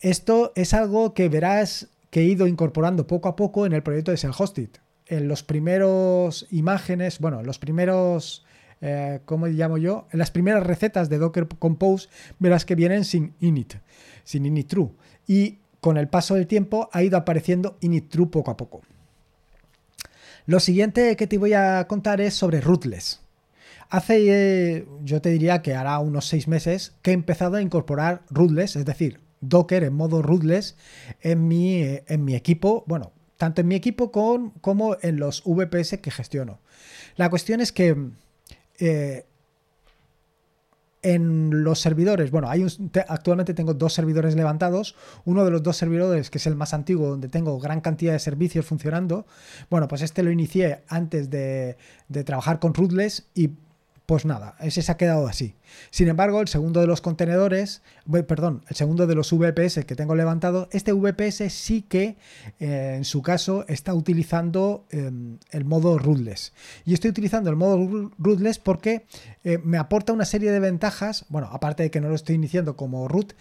Esto 0.02 0.52
es 0.56 0.74
algo 0.74 1.14
que 1.14 1.30
verás 1.30 1.88
que 2.10 2.20
he 2.20 2.26
ido 2.26 2.46
incorporando 2.46 3.08
poco 3.08 3.30
a 3.30 3.38
poco 3.38 3.66
en 3.66 3.72
el 3.72 3.84
proyecto 3.84 4.12
de 4.12 4.18
Self-Hosted. 4.18 4.81
En 5.12 5.28
los 5.28 5.44
primeros 5.44 6.48
imágenes, 6.52 7.20
bueno, 7.20 7.42
en 7.42 7.46
los 7.46 7.60
primeros, 7.60 8.46
eh, 8.80 9.20
¿cómo 9.26 9.48
llamo 9.48 9.78
yo? 9.78 10.08
En 10.14 10.20
las 10.20 10.32
primeras 10.32 10.66
recetas 10.66 11.10
de 11.10 11.18
Docker 11.18 11.50
Compose 11.60 12.08
verás 12.40 12.64
que 12.64 12.76
vienen 12.76 13.04
sin 13.04 13.34
init, 13.42 13.74
sin 14.24 14.46
init 14.46 14.70
true. 14.70 14.92
Y 15.28 15.58
con 15.82 15.98
el 15.98 16.08
paso 16.08 16.36
del 16.36 16.48
tiempo 16.48 16.90
ha 16.94 17.04
ido 17.04 17.18
apareciendo 17.18 17.78
init 17.82 18.10
true 18.10 18.28
poco 18.28 18.52
a 18.52 18.56
poco. 18.56 18.84
Lo 20.46 20.62
siguiente 20.62 21.18
que 21.18 21.28
te 21.28 21.38
voy 21.38 21.52
a 21.52 21.86
contar 21.90 22.22
es 22.22 22.34
sobre 22.34 22.62
rootless. 22.62 23.20
Hace, 23.90 24.78
eh, 24.78 24.88
yo 25.04 25.22
te 25.22 25.30
diría 25.30 25.62
que 25.62 25.76
hará 25.76 26.00
unos 26.00 26.26
seis 26.26 26.48
meses 26.48 26.94
que 27.02 27.12
he 27.12 27.14
empezado 27.14 27.58
a 27.58 27.62
incorporar 27.62 28.22
rootless, 28.30 28.78
es 28.78 28.86
decir, 28.86 29.20
Docker 29.42 29.84
en 29.84 29.94
modo 29.94 30.22
rootless 30.22 30.78
en 31.20 31.50
mi, 31.50 31.84
eh, 31.84 32.06
en 32.08 32.24
mi 32.24 32.34
equipo, 32.34 32.86
bueno, 32.88 33.12
tanto 33.42 33.62
en 33.62 33.68
mi 33.68 33.74
equipo 33.74 34.12
como 34.12 34.98
en 35.02 35.18
los 35.18 35.42
VPS 35.44 35.98
que 35.98 36.12
gestiono. 36.12 36.60
La 37.16 37.32
cuestión 37.32 37.60
es 37.60 37.72
que 37.72 37.98
eh, 38.78 39.26
en 41.02 41.64
los 41.64 41.80
servidores, 41.80 42.30
bueno, 42.30 42.52
hay 42.52 42.68
actualmente 43.08 43.56
tengo 43.56 43.74
dos 43.74 43.94
servidores 43.94 44.36
levantados. 44.36 44.96
Uno 45.26 45.44
de 45.44 45.50
los 45.50 45.64
dos 45.64 45.76
servidores, 45.76 46.30
que 46.30 46.38
es 46.38 46.46
el 46.46 46.56
más 46.56 46.76
antiguo, 46.76 47.10
donde 47.10 47.30
tengo 47.30 47.58
gran 47.58 47.82
cantidad 47.82 48.14
de 48.14 48.20
servicios 48.20 48.64
funcionando. 48.64 49.26
Bueno, 49.72 49.88
pues 49.88 50.04
este 50.04 50.22
lo 50.22 50.30
inicié 50.30 50.84
antes 50.88 51.32
de, 51.32 51.78
de 52.10 52.24
trabajar 52.24 52.60
con 52.60 52.76
Rootless 52.76 53.26
y 53.34 53.50
pues 54.12 54.26
nada, 54.26 54.58
ese 54.60 54.82
se 54.82 54.92
ha 54.92 54.98
quedado 54.98 55.26
así. 55.26 55.56
Sin 55.90 56.10
embargo, 56.10 56.42
el 56.42 56.50
segundo 56.50 56.82
de 56.82 56.86
los 56.86 57.00
contenedores, 57.00 57.82
perdón, 58.28 58.62
el 58.68 58.76
segundo 58.76 59.08
de 59.08 59.16
los 59.16 59.32
VPS 59.32 59.86
que 59.86 59.96
tengo 59.96 60.16
levantado, 60.16 60.68
este 60.74 60.92
VPS 60.92 61.50
sí 61.54 61.84
que 61.84 62.18
eh, 62.60 62.96
en 62.98 63.06
su 63.06 63.22
caso 63.22 63.64
está 63.70 63.94
utilizando 63.94 64.86
em, 64.90 65.38
el 65.52 65.64
modo 65.64 65.98
rootless. 65.98 66.52
Y 66.84 66.94
estoy 66.94 67.12
utilizando 67.12 67.50
el 67.50 67.56
modo 67.56 68.12
rootless 68.18 68.60
porque 68.60 69.06
eh, 69.46 69.60
me 69.64 69.78
aporta 69.78 70.12
una 70.12 70.26
serie 70.26 70.52
de 70.52 70.60
ventajas, 70.60 71.24
bueno, 71.30 71.48
aparte 71.50 71.84
de 71.84 71.90
que 71.90 72.02
no 72.02 72.10
lo 72.10 72.16
estoy 72.16 72.36
iniciando 72.36 72.76
como 72.76 73.08
root, 73.08 73.32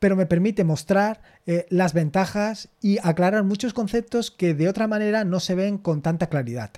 pero 0.00 0.16
me 0.16 0.26
permite 0.26 0.64
mostrar 0.64 1.22
eh, 1.46 1.66
las 1.70 1.92
ventajas 1.92 2.68
y 2.80 2.98
aclarar 3.04 3.44
muchos 3.44 3.74
conceptos 3.74 4.32
que 4.32 4.54
de 4.54 4.68
otra 4.68 4.88
manera 4.88 5.22
no 5.22 5.38
se 5.38 5.54
ven 5.54 5.78
con 5.78 6.02
tanta 6.02 6.26
claridad. 6.26 6.72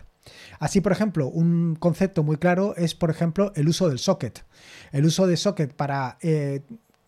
Así, 0.59 0.81
por 0.81 0.93
ejemplo, 0.93 1.29
un 1.29 1.77
concepto 1.77 2.23
muy 2.23 2.37
claro 2.37 2.75
es, 2.77 2.95
por 2.95 3.11
ejemplo, 3.11 3.53
el 3.55 3.69
uso 3.69 3.89
del 3.89 3.99
socket. 3.99 4.45
El 4.93 5.05
uso 5.05 5.27
de 5.27 5.37
socket 5.37 5.75
para 5.75 6.19
eh, 6.23 6.63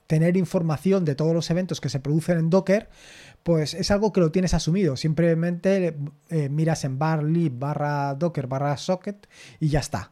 tener 0.06 0.36
información 0.36 1.04
de 1.04 1.14
todos 1.14 1.34
los 1.34 1.50
eventos 1.50 1.80
que 1.80 1.88
se 1.88 2.00
producen 2.00 2.38
en 2.38 2.50
Docker, 2.50 2.88
pues 3.42 3.74
es 3.74 3.90
algo 3.90 4.12
que 4.12 4.20
lo 4.20 4.32
tienes 4.32 4.54
asumido. 4.54 4.96
Simplemente 4.96 5.96
eh, 6.30 6.48
miras 6.48 6.84
en 6.84 6.98
bar 6.98 7.22
lib 7.22 7.52
barra 7.58 8.14
docker 8.14 8.46
barra 8.48 8.76
socket 8.76 9.28
y 9.60 9.68
ya 9.68 9.78
está. 9.78 10.10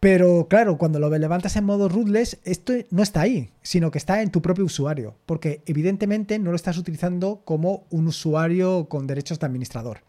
Pero 0.00 0.48
claro, 0.48 0.76
cuando 0.76 0.98
lo 0.98 1.08
levantas 1.08 1.56
en 1.56 1.64
modo 1.64 1.88
rootless, 1.88 2.38
esto 2.44 2.74
no 2.90 3.02
está 3.02 3.22
ahí, 3.22 3.50
sino 3.62 3.90
que 3.90 3.96
está 3.96 4.20
en 4.20 4.30
tu 4.30 4.42
propio 4.42 4.66
usuario, 4.66 5.16
porque 5.24 5.62
evidentemente 5.64 6.38
no 6.38 6.50
lo 6.50 6.56
estás 6.56 6.76
utilizando 6.76 7.40
como 7.46 7.86
un 7.88 8.06
usuario 8.06 8.86
con 8.90 9.06
derechos 9.06 9.38
de 9.38 9.46
administrador. 9.46 10.00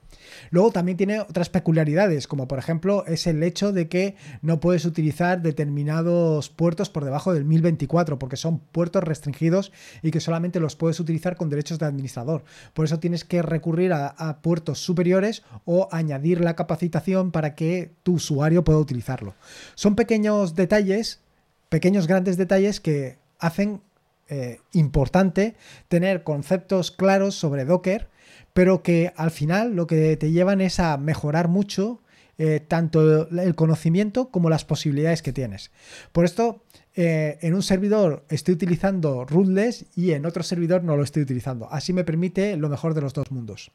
Luego 0.52 0.72
también 0.72 0.98
tiene 0.98 1.20
otras 1.20 1.50
peculiaridades, 1.50 2.28
como 2.28 2.48
por 2.48 2.60
ejemplo 2.60 3.06
es 3.06 3.28
el 3.28 3.42
hecho 3.44 3.72
de 3.72 3.88
que 3.88 4.16
no 4.42 4.60
puedes 4.60 4.86
utilizar 4.86 5.42
determinados 5.42 6.50
puertos 6.50 6.90
por 6.90 7.06
debajo 7.06 7.34
del 7.34 7.46
1024, 7.46 8.20
porque 8.20 8.38
son 8.38 8.60
puertos 8.60 9.04
restringidos 9.04 9.72
y 10.02 10.12
que 10.12 10.20
solamente 10.20 10.60
los 10.60 10.76
puedes 10.76 11.00
utilizar 11.00 11.36
con 11.36 11.50
derechos 11.50 11.80
de 11.80 11.86
administrador. 11.86 12.44
Por 12.74 12.86
eso 12.86 13.00
tienes 13.00 13.24
que 13.24 13.42
recurrir 13.42 13.94
a, 13.94 14.40
puertos 14.42 14.80
superiores 14.80 15.44
o 15.66 15.88
añadir 15.92 16.42
la 16.42 16.56
capacitación 16.56 17.32
para 17.32 17.56
que 17.56 17.92
tu 18.04 18.14
usuario 18.14 18.64
pueda 18.64 18.80
utilizarlo. 18.80 19.36
Son 19.76 19.96
pequeños 19.96 20.56
detalles, 20.56 21.22
pequeños 21.70 22.08
grandes 22.08 22.38
detalles 22.38 22.80
que 22.80 23.18
hacen 23.40 23.82
eh, 24.30 24.60
importante 24.74 25.56
tener 25.88 26.24
conceptos 26.24 26.92
claros 26.92 27.36
sobre 27.36 27.66
Docker 27.66 28.10
pero 28.56 28.84
que 28.84 29.12
al 29.18 29.32
final 29.32 29.76
lo 29.76 29.86
que 29.86 30.16
te 30.16 30.32
llevan 30.32 30.62
es 30.62 30.80
a 30.80 30.96
mejorar 30.96 31.50
mucho 31.50 32.02
eh, 32.38 32.62
tanto 32.66 33.28
el 33.30 33.54
conocimiento 33.54 34.30
como 34.32 34.50
las 34.50 34.64
posibilidades 34.64 35.22
que 35.22 35.34
tienes. 35.34 35.72
Por 36.14 36.24
esto, 36.24 36.64
eh, 36.96 37.38
en 37.42 37.54
un 37.54 37.62
servidor 37.62 38.24
estoy 38.30 38.54
utilizando 38.54 39.26
rootless 39.26 39.88
y 39.94 40.12
en 40.12 40.26
otro 40.26 40.42
servidor 40.42 40.86
no 40.86 40.96
lo 40.96 41.04
estoy 41.04 41.24
utilizando. 41.24 41.68
Así 41.70 41.92
me 41.92 42.06
permite 42.06 42.56
lo 42.56 42.70
mejor 42.70 42.94
de 42.94 43.02
los 43.02 43.14
dos 43.14 43.30
mundos. 43.30 43.72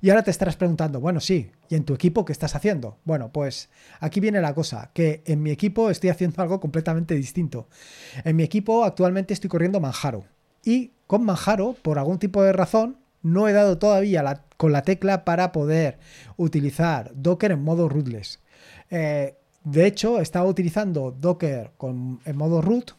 Y 0.00 0.10
ahora 0.10 0.22
te 0.22 0.30
estarás 0.30 0.56
preguntando, 0.56 1.00
bueno, 1.00 1.20
sí, 1.20 1.50
¿y 1.68 1.74
en 1.74 1.84
tu 1.84 1.94
equipo 1.94 2.24
qué 2.24 2.32
estás 2.32 2.54
haciendo? 2.54 2.98
Bueno, 3.04 3.30
pues 3.32 3.68
aquí 4.00 4.20
viene 4.20 4.40
la 4.40 4.54
cosa, 4.54 4.90
que 4.92 5.22
en 5.26 5.42
mi 5.42 5.50
equipo 5.50 5.90
estoy 5.90 6.10
haciendo 6.10 6.42
algo 6.42 6.60
completamente 6.60 7.14
distinto. 7.14 7.68
En 8.24 8.36
mi 8.36 8.42
equipo 8.42 8.84
actualmente 8.84 9.34
estoy 9.34 9.50
corriendo 9.50 9.80
Manjaro. 9.80 10.24
Y 10.64 10.92
con 11.06 11.24
Manjaro, 11.24 11.74
por 11.82 11.98
algún 11.98 12.18
tipo 12.18 12.42
de 12.42 12.52
razón, 12.52 12.98
no 13.22 13.48
he 13.48 13.52
dado 13.52 13.78
todavía 13.78 14.42
con 14.56 14.72
la 14.72 14.82
tecla 14.82 15.24
para 15.24 15.52
poder 15.52 15.98
utilizar 16.36 17.10
Docker 17.14 17.52
en 17.52 17.62
modo 17.62 17.88
rootless. 17.88 18.40
Eh, 18.90 19.36
de 19.64 19.86
hecho, 19.86 20.20
estaba 20.20 20.46
utilizando 20.46 21.10
Docker 21.10 21.72
en 22.24 22.36
modo 22.36 22.62
root 22.62 22.92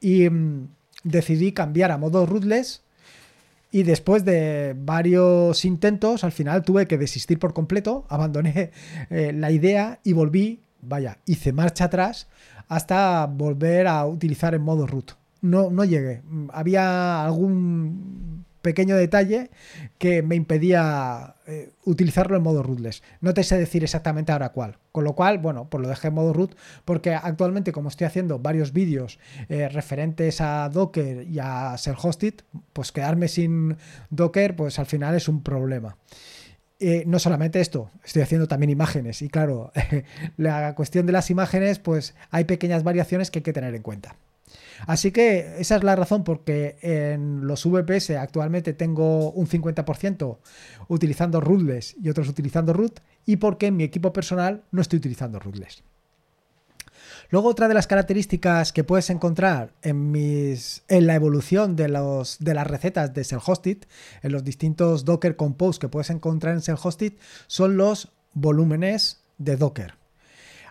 y 0.00 0.28
mm, 0.28 0.68
decidí 1.04 1.52
cambiar 1.52 1.90
a 1.90 1.98
modo 1.98 2.24
rootless 2.24 2.82
y 3.70 3.82
después 3.82 4.24
de 4.24 4.74
varios 4.78 5.64
intentos, 5.64 6.24
al 6.24 6.32
final 6.32 6.62
tuve 6.62 6.86
que 6.86 6.98
desistir 6.98 7.38
por 7.38 7.52
completo, 7.52 8.06
abandoné 8.08 8.70
eh, 9.10 9.32
la 9.34 9.50
idea 9.50 10.00
y 10.04 10.12
volví, 10.12 10.60
vaya, 10.80 11.18
hice 11.26 11.52
marcha 11.52 11.84
atrás 11.84 12.28
hasta 12.68 13.26
volver 13.26 13.86
a 13.86 14.06
utilizar 14.06 14.54
en 14.54 14.62
modo 14.62 14.86
root. 14.86 15.12
No, 15.40 15.70
no 15.70 15.84
llegué. 15.84 16.22
Había 16.52 17.24
algún 17.24 18.37
pequeño 18.62 18.96
detalle 18.96 19.50
que 19.98 20.22
me 20.22 20.34
impedía 20.36 21.34
eh, 21.46 21.70
utilizarlo 21.84 22.36
en 22.36 22.42
modo 22.42 22.62
rootless. 22.62 23.02
No 23.20 23.34
te 23.34 23.44
sé 23.44 23.58
decir 23.58 23.84
exactamente 23.84 24.32
ahora 24.32 24.50
cuál. 24.50 24.78
Con 24.92 25.04
lo 25.04 25.14
cual, 25.14 25.38
bueno, 25.38 25.68
pues 25.70 25.82
lo 25.82 25.88
dejé 25.88 26.08
en 26.08 26.14
modo 26.14 26.32
root 26.32 26.54
porque 26.84 27.14
actualmente 27.14 27.72
como 27.72 27.88
estoy 27.88 28.06
haciendo 28.06 28.38
varios 28.38 28.72
vídeos 28.72 29.18
eh, 29.48 29.68
referentes 29.68 30.40
a 30.40 30.68
Docker 30.68 31.26
y 31.28 31.38
a 31.38 31.76
ser 31.78 31.96
hosted, 32.02 32.34
pues 32.72 32.92
quedarme 32.92 33.28
sin 33.28 33.76
Docker 34.10 34.56
pues 34.56 34.78
al 34.78 34.86
final 34.86 35.14
es 35.14 35.28
un 35.28 35.42
problema. 35.42 35.96
Eh, 36.80 37.02
no 37.06 37.18
solamente 37.18 37.60
esto, 37.60 37.90
estoy 38.04 38.22
haciendo 38.22 38.46
también 38.46 38.70
imágenes 38.70 39.20
y 39.22 39.28
claro, 39.28 39.72
la 40.36 40.76
cuestión 40.76 41.06
de 41.06 41.12
las 41.12 41.28
imágenes 41.28 41.80
pues 41.80 42.14
hay 42.30 42.44
pequeñas 42.44 42.84
variaciones 42.84 43.30
que 43.30 43.40
hay 43.40 43.42
que 43.42 43.52
tener 43.52 43.74
en 43.74 43.82
cuenta. 43.82 44.14
Así 44.86 45.10
que 45.12 45.56
esa 45.58 45.76
es 45.76 45.84
la 45.84 45.96
razón 45.96 46.24
porque 46.24 46.76
en 46.82 47.46
los 47.46 47.64
VPS 47.64 48.10
actualmente 48.10 48.72
tengo 48.72 49.30
un 49.32 49.46
50% 49.46 50.38
utilizando 50.88 51.40
rootless 51.40 51.96
y 52.00 52.08
otros 52.08 52.28
utilizando 52.28 52.72
root 52.72 53.00
y 53.26 53.36
porque 53.36 53.66
en 53.66 53.76
mi 53.76 53.84
equipo 53.84 54.12
personal 54.12 54.64
no 54.70 54.80
estoy 54.80 54.98
utilizando 54.98 55.38
rootless. 55.38 55.82
Luego 57.30 57.48
otra 57.48 57.68
de 57.68 57.74
las 57.74 57.86
características 57.86 58.72
que 58.72 58.84
puedes 58.84 59.10
encontrar 59.10 59.74
en, 59.82 60.10
mis, 60.10 60.82
en 60.88 61.06
la 61.06 61.14
evolución 61.14 61.76
de, 61.76 61.88
los, 61.88 62.38
de 62.38 62.54
las 62.54 62.66
recetas 62.66 63.12
de 63.12 63.22
Self-Hosted, 63.22 63.84
en 64.22 64.32
los 64.32 64.44
distintos 64.44 65.04
Docker 65.04 65.36
Compose 65.36 65.78
que 65.78 65.88
puedes 65.88 66.08
encontrar 66.08 66.54
en 66.54 66.62
Self-Hosted, 66.62 67.14
son 67.46 67.76
los 67.76 68.12
volúmenes 68.32 69.24
de 69.36 69.56
Docker. 69.56 69.97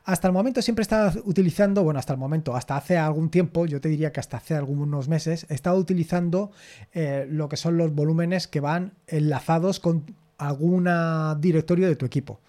Hasta 0.08 0.30
el 0.30 0.34
momento 0.34 0.62
siempre 0.62 0.84
estaba 0.84 1.14
utilizando, 1.26 1.84
bueno, 1.84 2.00
hasta 2.00 2.14
el 2.14 2.20
momento, 2.20 2.56
hasta 2.56 2.78
hace 2.78 2.98
algún 2.98 3.30
tiempo, 3.30 3.66
yo 3.66 3.82
te 3.82 3.90
diría 3.90 4.14
que 4.14 4.22
hasta 4.22 4.38
hace 4.38 4.56
algunos 4.56 5.10
meses, 5.10 5.46
he 5.50 5.54
estado 5.54 5.78
utilizando 5.78 6.50
eh, 6.94 7.28
lo 7.30 7.50
que 7.50 7.58
son 7.58 7.76
los 7.76 7.94
volúmenes 7.94 8.48
que 8.48 8.62
van 8.62 8.94
enlazados 9.08 9.82
con 9.82 10.06
algún 10.38 10.88
directorio 11.42 11.90
de 11.90 11.98
tu 11.98 12.06
equipo. 12.06 12.40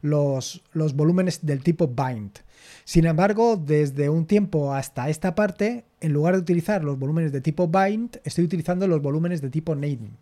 Los, 0.00 0.62
los 0.72 0.96
volúmenes 0.96 1.44
del 1.44 1.62
tipo 1.62 1.86
bind. 1.86 2.38
Sin 2.84 3.04
embargo, 3.04 3.58
desde 3.58 4.08
un 4.08 4.24
tiempo 4.24 4.72
hasta 4.72 5.10
esta 5.10 5.34
parte, 5.34 5.84
en 6.00 6.14
lugar 6.14 6.34
de 6.36 6.40
utilizar 6.40 6.82
los 6.82 6.98
volúmenes 6.98 7.30
de 7.30 7.42
tipo 7.42 7.68
bind, 7.68 8.20
estoy 8.24 8.44
utilizando 8.44 8.88
los 8.88 9.02
volúmenes 9.02 9.42
de 9.42 9.50
tipo 9.50 9.74
name. 9.74 10.12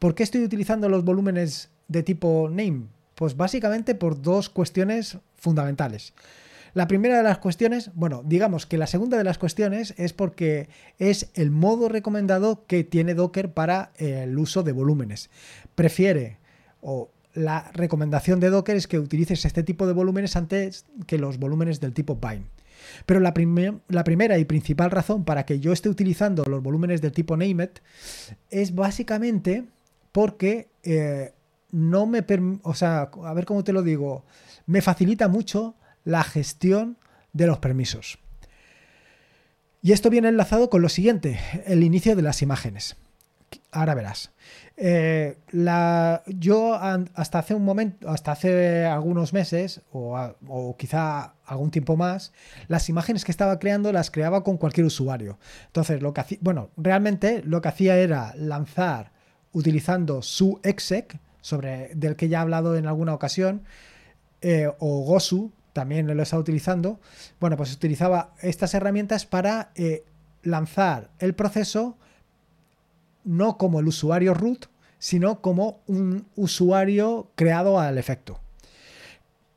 ¿Por 0.00 0.16
qué 0.16 0.24
estoy 0.24 0.42
utilizando 0.42 0.88
los 0.88 1.04
volúmenes 1.04 1.70
de 1.86 2.02
tipo 2.02 2.48
name? 2.50 2.88
Pues 3.14 3.36
básicamente 3.36 3.94
por 3.94 4.20
dos 4.20 4.48
cuestiones 4.48 5.18
fundamentales. 5.38 6.12
La 6.74 6.86
primera 6.86 7.16
de 7.16 7.22
las 7.22 7.38
cuestiones, 7.38 7.90
bueno, 7.94 8.22
digamos 8.24 8.66
que 8.66 8.78
la 8.78 8.86
segunda 8.86 9.16
de 9.16 9.24
las 9.24 9.38
cuestiones 9.38 9.94
es 9.96 10.12
porque 10.12 10.68
es 10.98 11.30
el 11.34 11.50
modo 11.50 11.88
recomendado 11.88 12.66
que 12.66 12.84
tiene 12.84 13.14
Docker 13.14 13.52
para 13.52 13.92
el 13.96 14.38
uso 14.38 14.62
de 14.62 14.72
volúmenes. 14.72 15.30
Prefiere 15.74 16.38
o 16.80 17.10
la 17.34 17.70
recomendación 17.72 18.40
de 18.40 18.50
Docker 18.50 18.76
es 18.76 18.86
que 18.86 18.98
utilices 18.98 19.44
este 19.44 19.62
tipo 19.62 19.86
de 19.86 19.92
volúmenes 19.92 20.36
antes 20.36 20.86
que 21.06 21.18
los 21.18 21.38
volúmenes 21.38 21.80
del 21.80 21.94
tipo 21.94 22.16
bind. 22.16 22.46
Pero 23.06 23.20
la, 23.20 23.34
la, 23.88 24.04
primera 24.04 24.38
y 24.38 24.44
principal 24.44 24.90
razón 24.90 25.24
para 25.24 25.44
que 25.44 25.60
yo 25.60 25.72
esté 25.72 25.88
utilizando 25.88 26.44
los 26.44 26.62
volúmenes 26.62 27.00
del 27.00 27.12
tipo 27.12 27.36
named 27.36 27.70
es 28.50 28.74
básicamente 28.74 29.64
porque 30.12 30.68
eh, 30.84 31.32
no 31.70 32.06
me... 32.06 32.24
O 32.62 32.74
sea, 32.74 33.10
a 33.24 33.34
ver 33.34 33.44
cómo 33.44 33.64
te 33.64 33.72
lo 33.72 33.82
digo, 33.82 34.24
me 34.66 34.82
facilita 34.82 35.28
mucho 35.28 35.74
la 36.04 36.22
gestión 36.24 36.98
de 37.32 37.46
los 37.46 37.58
permisos. 37.58 38.18
Y 39.80 39.92
esto 39.92 40.10
viene 40.10 40.28
enlazado 40.28 40.70
con 40.70 40.82
lo 40.82 40.88
siguiente, 40.88 41.38
el 41.66 41.82
inicio 41.84 42.16
de 42.16 42.22
las 42.22 42.42
imágenes. 42.42 42.96
Ahora 43.70 43.94
verás. 43.94 44.32
Eh, 44.76 45.38
la, 45.50 46.22
yo 46.26 46.74
hasta 46.74 47.38
hace 47.38 47.54
un 47.54 47.64
momento, 47.64 48.08
hasta 48.08 48.32
hace 48.32 48.86
algunos 48.86 49.32
meses, 49.32 49.82
o, 49.92 50.76
quizá 50.78 51.34
algún 51.44 51.70
tiempo 51.70 51.96
más, 51.96 52.32
las 52.66 52.88
imágenes 52.88 53.24
que 53.24 53.30
estaba 53.30 53.58
creando 53.58 53.92
las 53.92 54.10
creaba 54.10 54.42
con 54.44 54.56
cualquier 54.56 54.86
usuario. 54.86 55.38
Entonces, 55.66 56.02
lo 56.02 56.12
que 56.12 56.20
hacía, 56.20 56.38
bueno, 56.40 56.70
realmente 56.76 57.42
lo 57.44 57.60
que 57.60 57.68
hacía 57.68 57.96
era 57.96 58.34
lanzar 58.36 59.12
utilizando 59.52 60.22
su 60.22 60.60
exec, 60.62 61.18
sobre, 61.48 61.90
del 61.94 62.14
que 62.14 62.28
ya 62.28 62.38
he 62.38 62.42
hablado 62.42 62.76
en 62.76 62.86
alguna 62.86 63.14
ocasión, 63.14 63.62
eh, 64.42 64.70
o 64.78 65.00
Gosu, 65.00 65.52
también 65.72 66.06
lo 66.06 66.22
estaba 66.22 66.40
utilizando. 66.40 67.00
Bueno, 67.40 67.56
pues 67.56 67.74
utilizaba 67.74 68.34
estas 68.42 68.74
herramientas 68.74 69.24
para 69.24 69.70
eh, 69.74 70.04
lanzar 70.42 71.10
el 71.18 71.34
proceso 71.34 71.96
no 73.24 73.56
como 73.56 73.80
el 73.80 73.88
usuario 73.88 74.34
root, 74.34 74.66
sino 74.98 75.40
como 75.40 75.80
un 75.86 76.26
usuario 76.36 77.30
creado 77.34 77.80
al 77.80 77.96
efecto. 77.96 78.40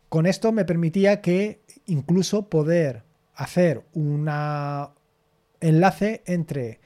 Con 0.08 0.26
esto 0.26 0.52
me 0.52 0.66
permitía 0.66 1.22
que 1.22 1.62
incluso 1.88 2.50
poder 2.50 3.04
hacer 3.36 3.84
un 3.94 4.30
enlace 5.60 6.24
entre 6.26 6.80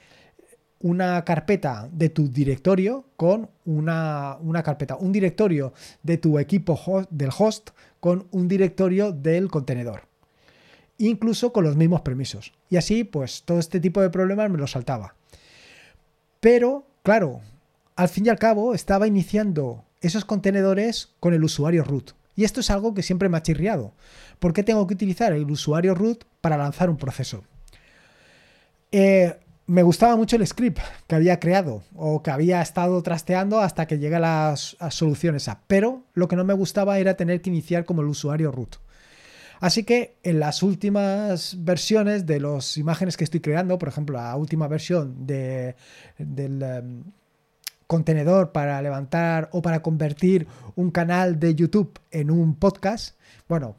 una 0.80 1.24
carpeta 1.26 1.90
de 1.92 2.10
tu 2.10 2.30
directorio 2.30 3.06
con 3.18 3.50
una, 3.66 4.38
carpeta, 4.64 4.96
un 4.98 5.12
directorio 5.12 5.74
de 6.04 6.18
tu 6.18 6.38
equipo 6.40 6.80
del 7.10 7.30
host 7.38 7.70
con 8.00 8.28
un 8.32 8.48
directorio 8.48 9.12
del 9.12 9.50
contenedor. 9.50 10.04
Incluso 10.98 11.52
con 11.52 11.64
los 11.64 11.76
mismos 11.76 12.02
permisos. 12.02 12.54
Y 12.70 12.78
así, 12.78 13.04
pues 13.04 13.44
todo 13.44 13.60
este 13.60 13.80
tipo 13.80 14.02
de 14.02 14.10
problemas 14.10 14.50
me 14.50 14.58
lo 14.58 14.68
saltaba. 14.68 15.16
Pero, 16.40 16.86
claro, 17.04 17.42
al 17.96 18.10
fin 18.10 18.26
y 18.26 18.30
al 18.30 18.40
cabo 18.40 18.74
estaba 18.74 19.08
iniciando 19.08 19.84
esos 20.02 20.26
contenedores 20.26 21.14
con 21.20 21.34
el 21.34 21.44
usuario 21.44 21.84
root. 21.84 22.12
Y 22.36 22.44
esto 22.44 22.60
es 22.60 22.70
algo 22.70 22.94
que 22.94 23.02
siempre 23.02 23.30
me 23.30 23.38
ha 23.38 23.44
chirriado. 23.44 23.94
¿Por 24.40 24.54
qué 24.54 24.64
tengo 24.64 24.86
que 24.86 24.94
utilizar 24.94 25.34
el 25.34 25.50
usuario 25.50 25.96
root 25.96 26.26
para 26.42 26.58
lanzar 26.58 26.90
un 26.90 26.98
proceso? 26.98 27.44
Eh, 28.92 29.40
me 29.68 29.84
gustaba 29.84 30.16
mucho 30.16 30.36
el 30.36 30.46
script 30.46 30.80
que 31.08 31.16
había 31.16 31.40
creado 31.40 31.84
o 31.96 32.22
que 32.22 32.32
había 32.32 32.62
estado 32.62 33.02
trasteando 33.02 33.60
hasta 33.60 33.88
que 33.88 33.98
llegue 33.98 34.16
a 34.16 34.20
las 34.20 34.78
soluciones 34.90 35.48
A, 35.48 35.62
pero 35.68 36.04
lo 36.14 36.28
que 36.28 36.36
no 36.36 36.44
me 36.44 36.54
gustaba 36.54 37.00
era 37.00 37.16
tener 37.16 37.42
que 37.42 37.50
iniciar 37.50 37.86
como 37.86 38.02
el 38.02 38.08
usuario 38.08 38.52
root. 38.52 38.76
Así 39.60 39.84
que 39.84 40.18
en 40.22 40.40
las 40.40 40.62
últimas 40.62 41.64
versiones 41.64 42.26
de 42.26 42.40
las 42.40 42.78
imágenes 42.78 43.18
que 43.18 43.24
estoy 43.24 43.40
creando, 43.40 43.80
por 43.80 43.90
ejemplo, 43.90 44.18
la 44.18 44.36
última 44.36 44.68
versión 44.68 45.26
de, 45.26 45.76
del 46.18 46.62
em, 46.62 47.04
contenedor 47.88 48.52
para 48.52 48.82
levantar 48.82 49.50
o 49.54 49.62
para 49.62 49.82
convertir 49.82 50.46
un 50.76 50.92
canal 50.92 51.40
de 51.40 51.56
YouTube 51.56 52.00
en 52.12 52.30
un 52.30 52.56
podcast, 52.56 53.18
bueno, 53.48 53.78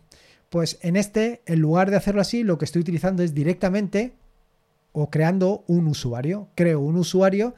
pues 0.49 0.79
en 0.81 0.97
este, 0.97 1.43
en 1.47 1.61
lugar 1.61 1.91
de 1.91 1.97
hacerlo 1.97 2.21
así, 2.21 2.43
lo 2.43 2.57
que 2.57 2.65
estoy 2.65 2.81
utilizando 2.81 3.23
es 3.23 3.35
directamente 3.35 4.15
o 4.99 5.11
creando 5.11 5.63
un 5.67 5.87
usuario. 5.87 6.49
Creo 6.55 6.81
un 6.81 6.97
usuario 6.97 7.55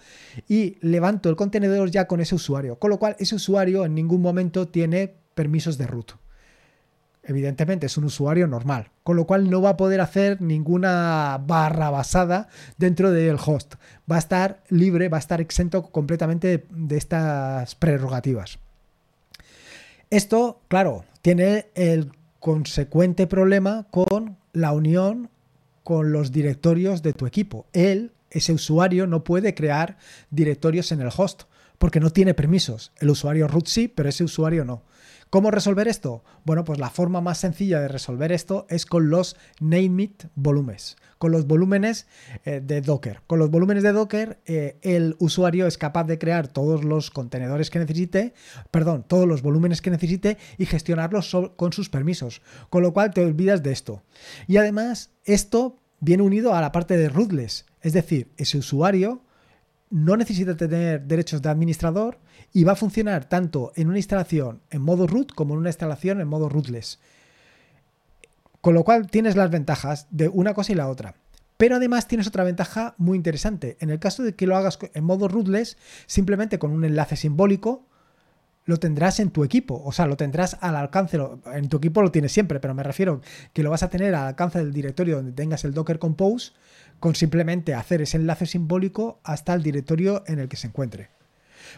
y 0.49 0.77
levanto 0.81 1.29
el 1.31 1.37
contenedor 1.37 1.91
ya 1.91 2.09
con 2.09 2.21
ese 2.21 2.35
usuario. 2.35 2.79
Con 2.79 2.91
lo 2.91 2.99
cual, 2.99 3.15
ese 3.19 3.37
usuario 3.37 3.85
en 3.85 3.95
ningún 3.95 4.21
momento 4.21 4.67
tiene 4.67 5.15
permisos 5.35 5.79
de 5.79 5.87
root 5.87 6.13
evidentemente 7.29 7.87
es 7.87 7.99
un 7.99 8.05
usuario 8.05 8.47
normal, 8.47 8.91
con 9.05 9.17
lo 9.17 9.27
cual 9.27 9.51
no 9.51 9.61
va 9.61 9.71
a 9.71 9.77
poder 9.77 10.01
hacer 10.01 10.41
ninguna 10.41 11.39
barra 11.47 11.91
basada 11.91 12.49
dentro 12.79 13.13
del 13.13 13.37
host. 13.45 13.75
Va 14.11 14.17
a 14.17 14.19
estar 14.19 14.63
libre, 14.71 15.11
va 15.11 15.19
a 15.19 15.21
estar 15.21 15.41
exento 15.43 15.83
completamente 15.83 16.67
de, 16.71 16.97
estas 16.97 17.75
prerrogativas. 17.75 18.59
Esto, 20.09 20.63
claro, 20.69 21.05
tiene 21.21 21.67
el 21.75 22.13
consecuente 22.41 23.27
problema 23.27 23.87
con 23.91 24.39
la 24.55 24.73
unión 24.73 25.29
con 25.89 26.13
los 26.13 26.33
directorios 26.33 27.03
de 27.03 27.15
tu 27.15 27.27
equipo. 27.27 27.67
Él, 27.73 28.13
ese 28.29 28.53
usuario, 28.53 29.07
no 29.07 29.25
puede 29.25 29.55
crear 29.55 29.97
directorios 30.29 30.93
en 30.93 31.01
el 31.01 31.09
host 31.17 31.45
porque 31.79 31.99
no 31.99 32.11
tiene 32.11 32.35
permisos. 32.35 32.93
El 32.99 33.09
usuario 33.09 33.49
root 33.49 33.69
sí, 33.69 33.89
pero 33.89 34.11
ese 34.11 34.23
usuario 34.23 34.67
no. 34.67 34.83
¿Cómo 35.31 35.51
resolver 35.51 35.89
esto? 35.89 36.25
Bueno, 36.45 36.65
pues 36.65 36.79
la 36.79 36.89
forma 36.89 37.21
más 37.21 37.39
sencilla 37.39 37.81
de 37.81 37.89
resolver 37.89 38.33
esto 38.33 38.67
es 38.71 38.87
con 38.87 39.11
los 39.11 39.37
it 39.61 40.25
volúmenes, 40.35 40.97
con 41.19 41.33
los 41.33 41.47
volúmenes 41.47 42.07
eh, 42.47 42.63
de 42.65 42.81
Docker. 42.81 43.21
Con 43.27 43.39
los 43.39 43.51
volúmenes 43.51 43.83
de 43.83 43.93
Docker, 43.93 44.41
eh, 44.47 44.79
el 44.81 45.17
usuario 45.19 45.67
es 45.67 45.77
capaz 45.77 46.05
de 46.05 46.19
crear 46.19 46.49
todos 46.49 46.83
los 46.83 47.11
contenedores 47.11 47.69
que 47.69 47.79
necesite, 47.79 48.33
perdón, 48.71 49.05
todos 49.07 49.29
los 49.29 49.43
volúmenes 49.43 49.83
que 49.83 49.91
necesite 49.91 50.39
y 50.57 50.65
gestionarlos 50.65 51.37
con 51.57 51.75
sus 51.75 51.91
permisos. 51.91 52.41
Con 52.71 52.83
lo 52.83 52.95
cual 52.95 53.13
te 53.13 53.23
olvidas 53.23 53.63
de 53.63 53.73
esto. 53.73 54.03
Y 54.47 54.57
además, 54.57 55.11
esto 55.25 55.79
viene 56.01 56.23
unido 56.23 56.55
a 56.55 56.63
la 56.63 56.73
parte 56.73 56.97
de 56.97 57.11
rootless, 57.11 57.67
es 57.83 57.93
decir, 57.93 58.33
ese 58.39 58.57
usuario 58.57 59.23
no 59.91 60.17
necesita 60.17 60.57
tener 60.57 61.03
derechos 61.03 61.43
de 61.43 61.49
administrador 61.49 62.19
y 62.53 62.65
va 62.65 62.73
a 62.73 62.77
funcionar 62.77 63.29
tanto 63.29 63.73
en 63.77 63.89
una 63.89 63.99
instalación 63.99 64.63
en 64.71 64.83
modo 64.83 65.07
root 65.07 65.33
como 65.35 65.55
en 65.55 65.61
una 65.61 65.71
instalación 65.71 66.21
en 66.21 66.29
modo 66.29 66.49
rootless. 66.49 66.99
Con 68.61 68.75
lo 68.75 68.85
cual 68.85 69.11
tienes 69.11 69.37
las 69.37 69.51
ventajas 69.51 70.07
de 70.11 70.29
una 70.29 70.55
cosa 70.55 70.73
y 70.73 70.75
la 70.75 70.89
otra. 70.89 71.15
Pero 71.57 71.77
además 71.77 72.07
tienes 72.07 72.27
otra 72.27 72.45
ventaja 72.45 72.95
muy 72.99 73.17
interesante. 73.17 73.77
En 73.81 73.91
el 73.91 73.99
caso 73.99 74.23
de 74.23 74.35
que 74.35 74.47
lo 74.47 74.57
hagas 74.57 74.79
en 74.95 75.05
modo 75.05 75.29
rootless, 75.29 75.77
simplemente 76.07 76.59
con 76.59 76.71
un 76.71 76.85
enlace 76.85 77.17
simbólico, 77.17 77.85
lo 78.65 78.77
tendrás 78.77 79.19
en 79.19 79.31
tu 79.31 79.45
equipo. 79.45 79.83
O 79.85 79.93
sea, 79.93 80.07
lo 80.07 80.17
tendrás 80.17 80.57
al 80.61 80.77
alcance. 80.77 81.19
En 81.53 81.69
tu 81.69 81.79
equipo 81.79 82.03
lo 82.03 82.13
tienes 82.13 82.33
siempre, 82.33 82.61
pero 82.61 82.75
me 82.75 82.83
refiero 82.83 83.21
que 83.53 83.63
lo 83.63 83.71
vas 83.71 83.83
a 83.83 83.91
tener 83.91 84.15
al 84.15 84.29
alcance 84.29 84.59
del 84.59 84.73
directorio 84.73 85.17
donde 85.17 85.33
tengas 85.33 85.65
el 85.65 85.75
Docker 85.75 85.99
Compose 85.99 86.53
con 87.01 87.15
simplemente 87.15 87.75
hacer 87.75 88.03
ese 88.03 88.19
enlace 88.19 88.47
simbólico 88.47 89.21
hasta 89.25 89.55
el 89.55 89.63
directorio 89.63 90.23
en 90.27 90.39
el 90.39 90.49
que 90.49 90.57
se 90.57 90.69
encuentre. 90.69 91.18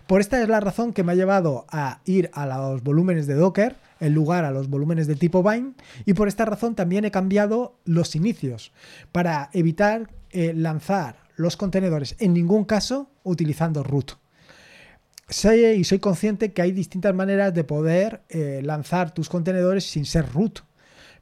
Por 0.07 0.21
esta 0.21 0.43
es 0.43 0.49
la 0.49 0.61
razón 0.61 0.93
que 0.93 1.03
me 1.03 1.13
ha 1.13 1.17
llevado 1.17 1.67
a 1.71 2.01
ir 2.05 2.31
a 2.33 2.47
los 2.47 2.83
volúmenes 2.83 3.27
de 3.27 3.35
Docker 3.35 3.77
en 4.01 4.15
lugar 4.15 4.45
a 4.45 4.51
los 4.51 4.69
volúmenes 4.69 5.07
de 5.07 5.15
tipo 5.15 5.43
bind 5.43 5.75
y 6.07 6.15
por 6.15 6.29
esta 6.29 6.45
razón 6.45 6.75
también 6.75 7.05
he 7.05 7.11
cambiado 7.11 7.77
los 7.85 8.17
inicios 8.17 8.73
para 9.13 9.51
evitar 9.53 10.11
eh, 10.31 10.53
lanzar 10.55 11.17
los 11.37 11.57
contenedores 11.57 12.17
en 12.19 12.33
ningún 12.33 12.65
caso 12.65 13.11
utilizando 13.23 13.83
root. 13.83 14.13
Sé 15.29 15.77
y 15.77 15.85
soy 15.85 16.01
consciente 16.01 16.53
que 16.53 16.63
hay 16.63 16.73
distintas 16.73 17.15
maneras 17.15 17.55
de 17.55 17.63
poder 17.63 18.23
eh, 18.29 18.61
lanzar 18.65 19.15
tus 19.15 19.29
contenedores 19.29 19.85
sin 19.85 20.05
ser 20.05 20.31
root, 20.33 20.61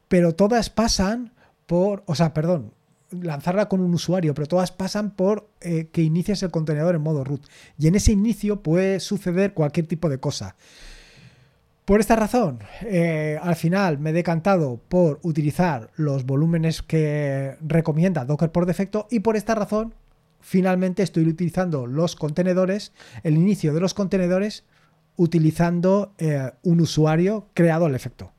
pero 0.09 0.35
todas 0.35 0.70
pasan 0.70 1.35
por, 1.66 2.04
o 2.07 2.14
sea, 2.14 2.33
perdón, 2.33 2.72
lanzarla 3.10 3.68
con 3.68 3.80
un 3.80 3.94
usuario, 3.94 4.34
pero 4.34 4.46
todas 4.46 4.72
pasan 4.72 5.12
por 5.12 5.48
eh, 5.60 5.88
que 5.92 6.02
inicias 6.02 6.42
el 6.42 6.50
contenedor 6.50 6.94
en 6.94 7.02
modo 7.02 7.24
root. 7.24 7.46
Y 7.78 7.88
en 7.88 7.94
ese 7.94 8.12
inicio 8.12 8.62
puede 8.62 9.00
suceder 9.00 9.54
cualquier 9.54 9.86
tipo 9.86 10.08
de 10.08 10.18
cosa. 10.18 10.56
Por 11.84 12.00
esta 12.00 12.16
razón, 12.16 12.58
eh, 12.82 13.38
al 13.42 13.56
final 13.56 13.98
me 13.98 14.10
he 14.10 14.12
decantado 14.12 14.78
por 14.88 15.20
utilizar 15.22 15.90
los 15.96 16.26
volúmenes 16.26 16.82
que 16.82 17.56
recomienda 17.62 18.26
Docker 18.26 18.52
por 18.52 18.66
defecto 18.66 19.08
y 19.10 19.20
por 19.20 19.36
esta 19.36 19.54
razón, 19.54 19.94
finalmente 20.40 21.02
estoy 21.02 21.26
utilizando 21.26 21.86
los 21.86 22.14
contenedores, 22.14 22.92
el 23.22 23.38
inicio 23.38 23.72
de 23.72 23.80
los 23.80 23.94
contenedores, 23.94 24.64
utilizando 25.16 26.12
eh, 26.18 26.50
un 26.62 26.82
usuario 26.82 27.46
creado 27.54 27.86
al 27.86 27.94
efecto. 27.94 28.32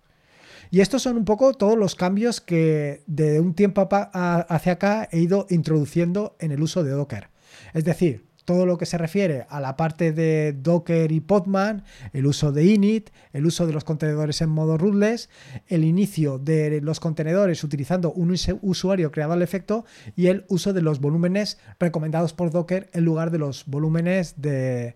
Y 0.71 0.82
estos 0.82 1.01
son 1.01 1.17
un 1.17 1.25
poco 1.25 1.53
todos 1.53 1.77
los 1.77 1.95
cambios 1.95 2.41
que 2.41 3.03
de 3.08 3.39
un 3.39 3.55
tiempo 3.55 3.88
hacia 3.91 4.73
acá 4.73 5.10
he 5.12 5.19
ido 5.19 5.47
introduciendo 5.49 6.36
en 6.39 6.51
el 6.51 6.62
uso 6.62 6.84
de 6.84 6.91
Docker. 6.91 7.29
Es 7.73 7.86
decir, 7.86 8.29
todo 8.45 8.65
lo 8.65 8.77
que 8.77 8.86
se 8.86 8.97
refiere 8.97 9.45
a 9.49 9.60
la 9.62 9.77
parte 9.77 10.12
de 10.12 10.53
Docker 10.53 11.12
y 11.12 11.19
Podman, 11.19 11.84
el 12.13 12.25
uso 12.25 12.51
de 12.51 12.65
init, 12.65 13.12
el 13.32 13.45
uso 13.45 13.67
de 13.67 13.73
los 13.73 13.84
contenedores 13.84 14.41
en 14.41 14.49
modo 14.49 14.77
rootless, 14.77 15.29
el 15.67 15.84
inicio 15.84 16.39
de 16.39 16.82
los 16.82 16.99
contenedores 16.99 17.63
utilizando 17.63 18.12
un 18.12 18.36
usuario 18.62 19.12
creado 19.12 19.34
al 19.34 19.41
efecto 19.41 19.86
y 20.15 20.27
el 20.27 20.45
uso 20.49 20.73
de 20.73 20.82
los 20.82 20.99
volúmenes 20.99 21.60
recomendados 21.79 22.34
por 22.34 22.51
Docker 22.51 22.89
en 22.93 23.05
lugar 23.05 23.32
de 23.32 23.39
los 23.39 23.65
volúmenes 23.65 24.36
de, 24.41 24.95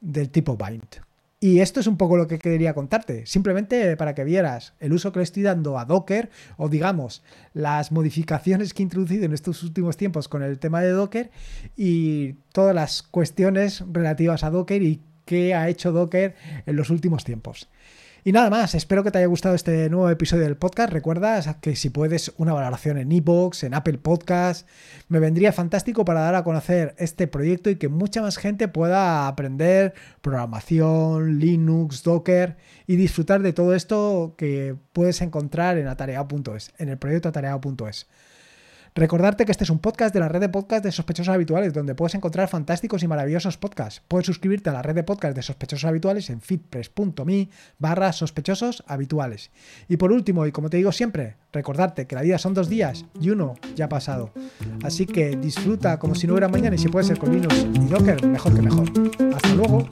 del 0.00 0.30
tipo 0.30 0.56
bind. 0.56 1.07
Y 1.40 1.60
esto 1.60 1.78
es 1.78 1.86
un 1.86 1.96
poco 1.96 2.16
lo 2.16 2.26
que 2.26 2.40
quería 2.40 2.74
contarte, 2.74 3.24
simplemente 3.24 3.96
para 3.96 4.12
que 4.12 4.24
vieras 4.24 4.74
el 4.80 4.92
uso 4.92 5.12
que 5.12 5.20
le 5.20 5.22
estoy 5.22 5.44
dando 5.44 5.78
a 5.78 5.84
Docker 5.84 6.30
o 6.56 6.68
digamos 6.68 7.22
las 7.52 7.92
modificaciones 7.92 8.74
que 8.74 8.82
he 8.82 8.84
introducido 8.84 9.24
en 9.24 9.32
estos 9.32 9.62
últimos 9.62 9.96
tiempos 9.96 10.26
con 10.26 10.42
el 10.42 10.58
tema 10.58 10.80
de 10.80 10.90
Docker 10.90 11.30
y 11.76 12.32
todas 12.52 12.74
las 12.74 13.04
cuestiones 13.04 13.84
relativas 13.92 14.42
a 14.42 14.50
Docker 14.50 14.82
y 14.82 15.00
qué 15.26 15.54
ha 15.54 15.68
hecho 15.68 15.92
Docker 15.92 16.34
en 16.66 16.74
los 16.74 16.90
últimos 16.90 17.22
tiempos. 17.22 17.68
Y 18.24 18.32
nada 18.32 18.50
más, 18.50 18.74
espero 18.74 19.04
que 19.04 19.10
te 19.10 19.18
haya 19.18 19.28
gustado 19.28 19.54
este 19.54 19.88
nuevo 19.88 20.10
episodio 20.10 20.42
del 20.42 20.56
podcast. 20.56 20.92
Recuerda 20.92 21.40
que 21.60 21.76
si 21.76 21.88
puedes 21.88 22.32
una 22.36 22.52
valoración 22.52 22.98
en 22.98 23.12
iVoox, 23.12 23.62
en 23.62 23.74
Apple 23.74 23.98
Podcast, 23.98 24.68
me 25.08 25.20
vendría 25.20 25.52
fantástico 25.52 26.04
para 26.04 26.20
dar 26.20 26.34
a 26.34 26.42
conocer 26.42 26.94
este 26.98 27.28
proyecto 27.28 27.70
y 27.70 27.76
que 27.76 27.88
mucha 27.88 28.20
más 28.20 28.36
gente 28.36 28.66
pueda 28.66 29.28
aprender 29.28 29.94
programación, 30.20 31.38
Linux, 31.38 32.02
Docker 32.02 32.56
y 32.88 32.96
disfrutar 32.96 33.40
de 33.40 33.52
todo 33.52 33.74
esto 33.74 34.34
que 34.36 34.74
puedes 34.92 35.20
encontrar 35.22 35.78
en 35.78 35.86
atareado.es, 35.86 36.72
en 36.78 36.88
el 36.88 36.98
proyecto 36.98 37.28
atareado.es. 37.28 38.08
Recordarte 38.94 39.44
que 39.44 39.52
este 39.52 39.64
es 39.64 39.70
un 39.70 39.78
podcast 39.78 40.12
de 40.12 40.20
la 40.20 40.28
red 40.28 40.40
de 40.40 40.48
podcast 40.48 40.84
de 40.84 40.92
sospechosos 40.92 41.34
habituales, 41.34 41.72
donde 41.72 41.94
puedes 41.94 42.14
encontrar 42.14 42.48
fantásticos 42.48 43.02
y 43.02 43.08
maravillosos 43.08 43.56
podcasts. 43.56 44.02
Puedes 44.08 44.26
suscribirte 44.26 44.70
a 44.70 44.72
la 44.72 44.82
red 44.82 44.94
de 44.94 45.02
podcast 45.02 45.36
de 45.36 45.42
sospechosos 45.42 45.84
habituales 45.84 46.30
en 46.30 46.40
fitpress.me 46.40 47.48
barra 47.78 48.12
sospechosos 48.12 48.82
habituales. 48.86 49.50
Y 49.88 49.96
por 49.96 50.12
último, 50.12 50.46
y 50.46 50.52
como 50.52 50.70
te 50.70 50.78
digo 50.78 50.92
siempre, 50.92 51.36
recordarte 51.52 52.06
que 52.06 52.14
la 52.14 52.22
vida 52.22 52.38
son 52.38 52.54
dos 52.54 52.68
días 52.68 53.04
y 53.20 53.30
uno 53.30 53.54
ya 53.76 53.86
ha 53.86 53.88
pasado. 53.88 54.32
Así 54.82 55.06
que 55.06 55.36
disfruta 55.36 55.98
como 55.98 56.14
si 56.14 56.26
no 56.26 56.34
hubiera 56.34 56.48
mañana 56.48 56.76
y 56.76 56.78
si 56.78 56.88
puede 56.88 57.06
ser 57.06 57.18
con 57.18 57.32
Linux 57.32 57.66
y 57.74 57.86
Docker, 57.86 58.26
mejor 58.26 58.54
que 58.54 58.62
mejor. 58.62 58.88
Hasta 59.34 59.54
luego. 59.54 59.86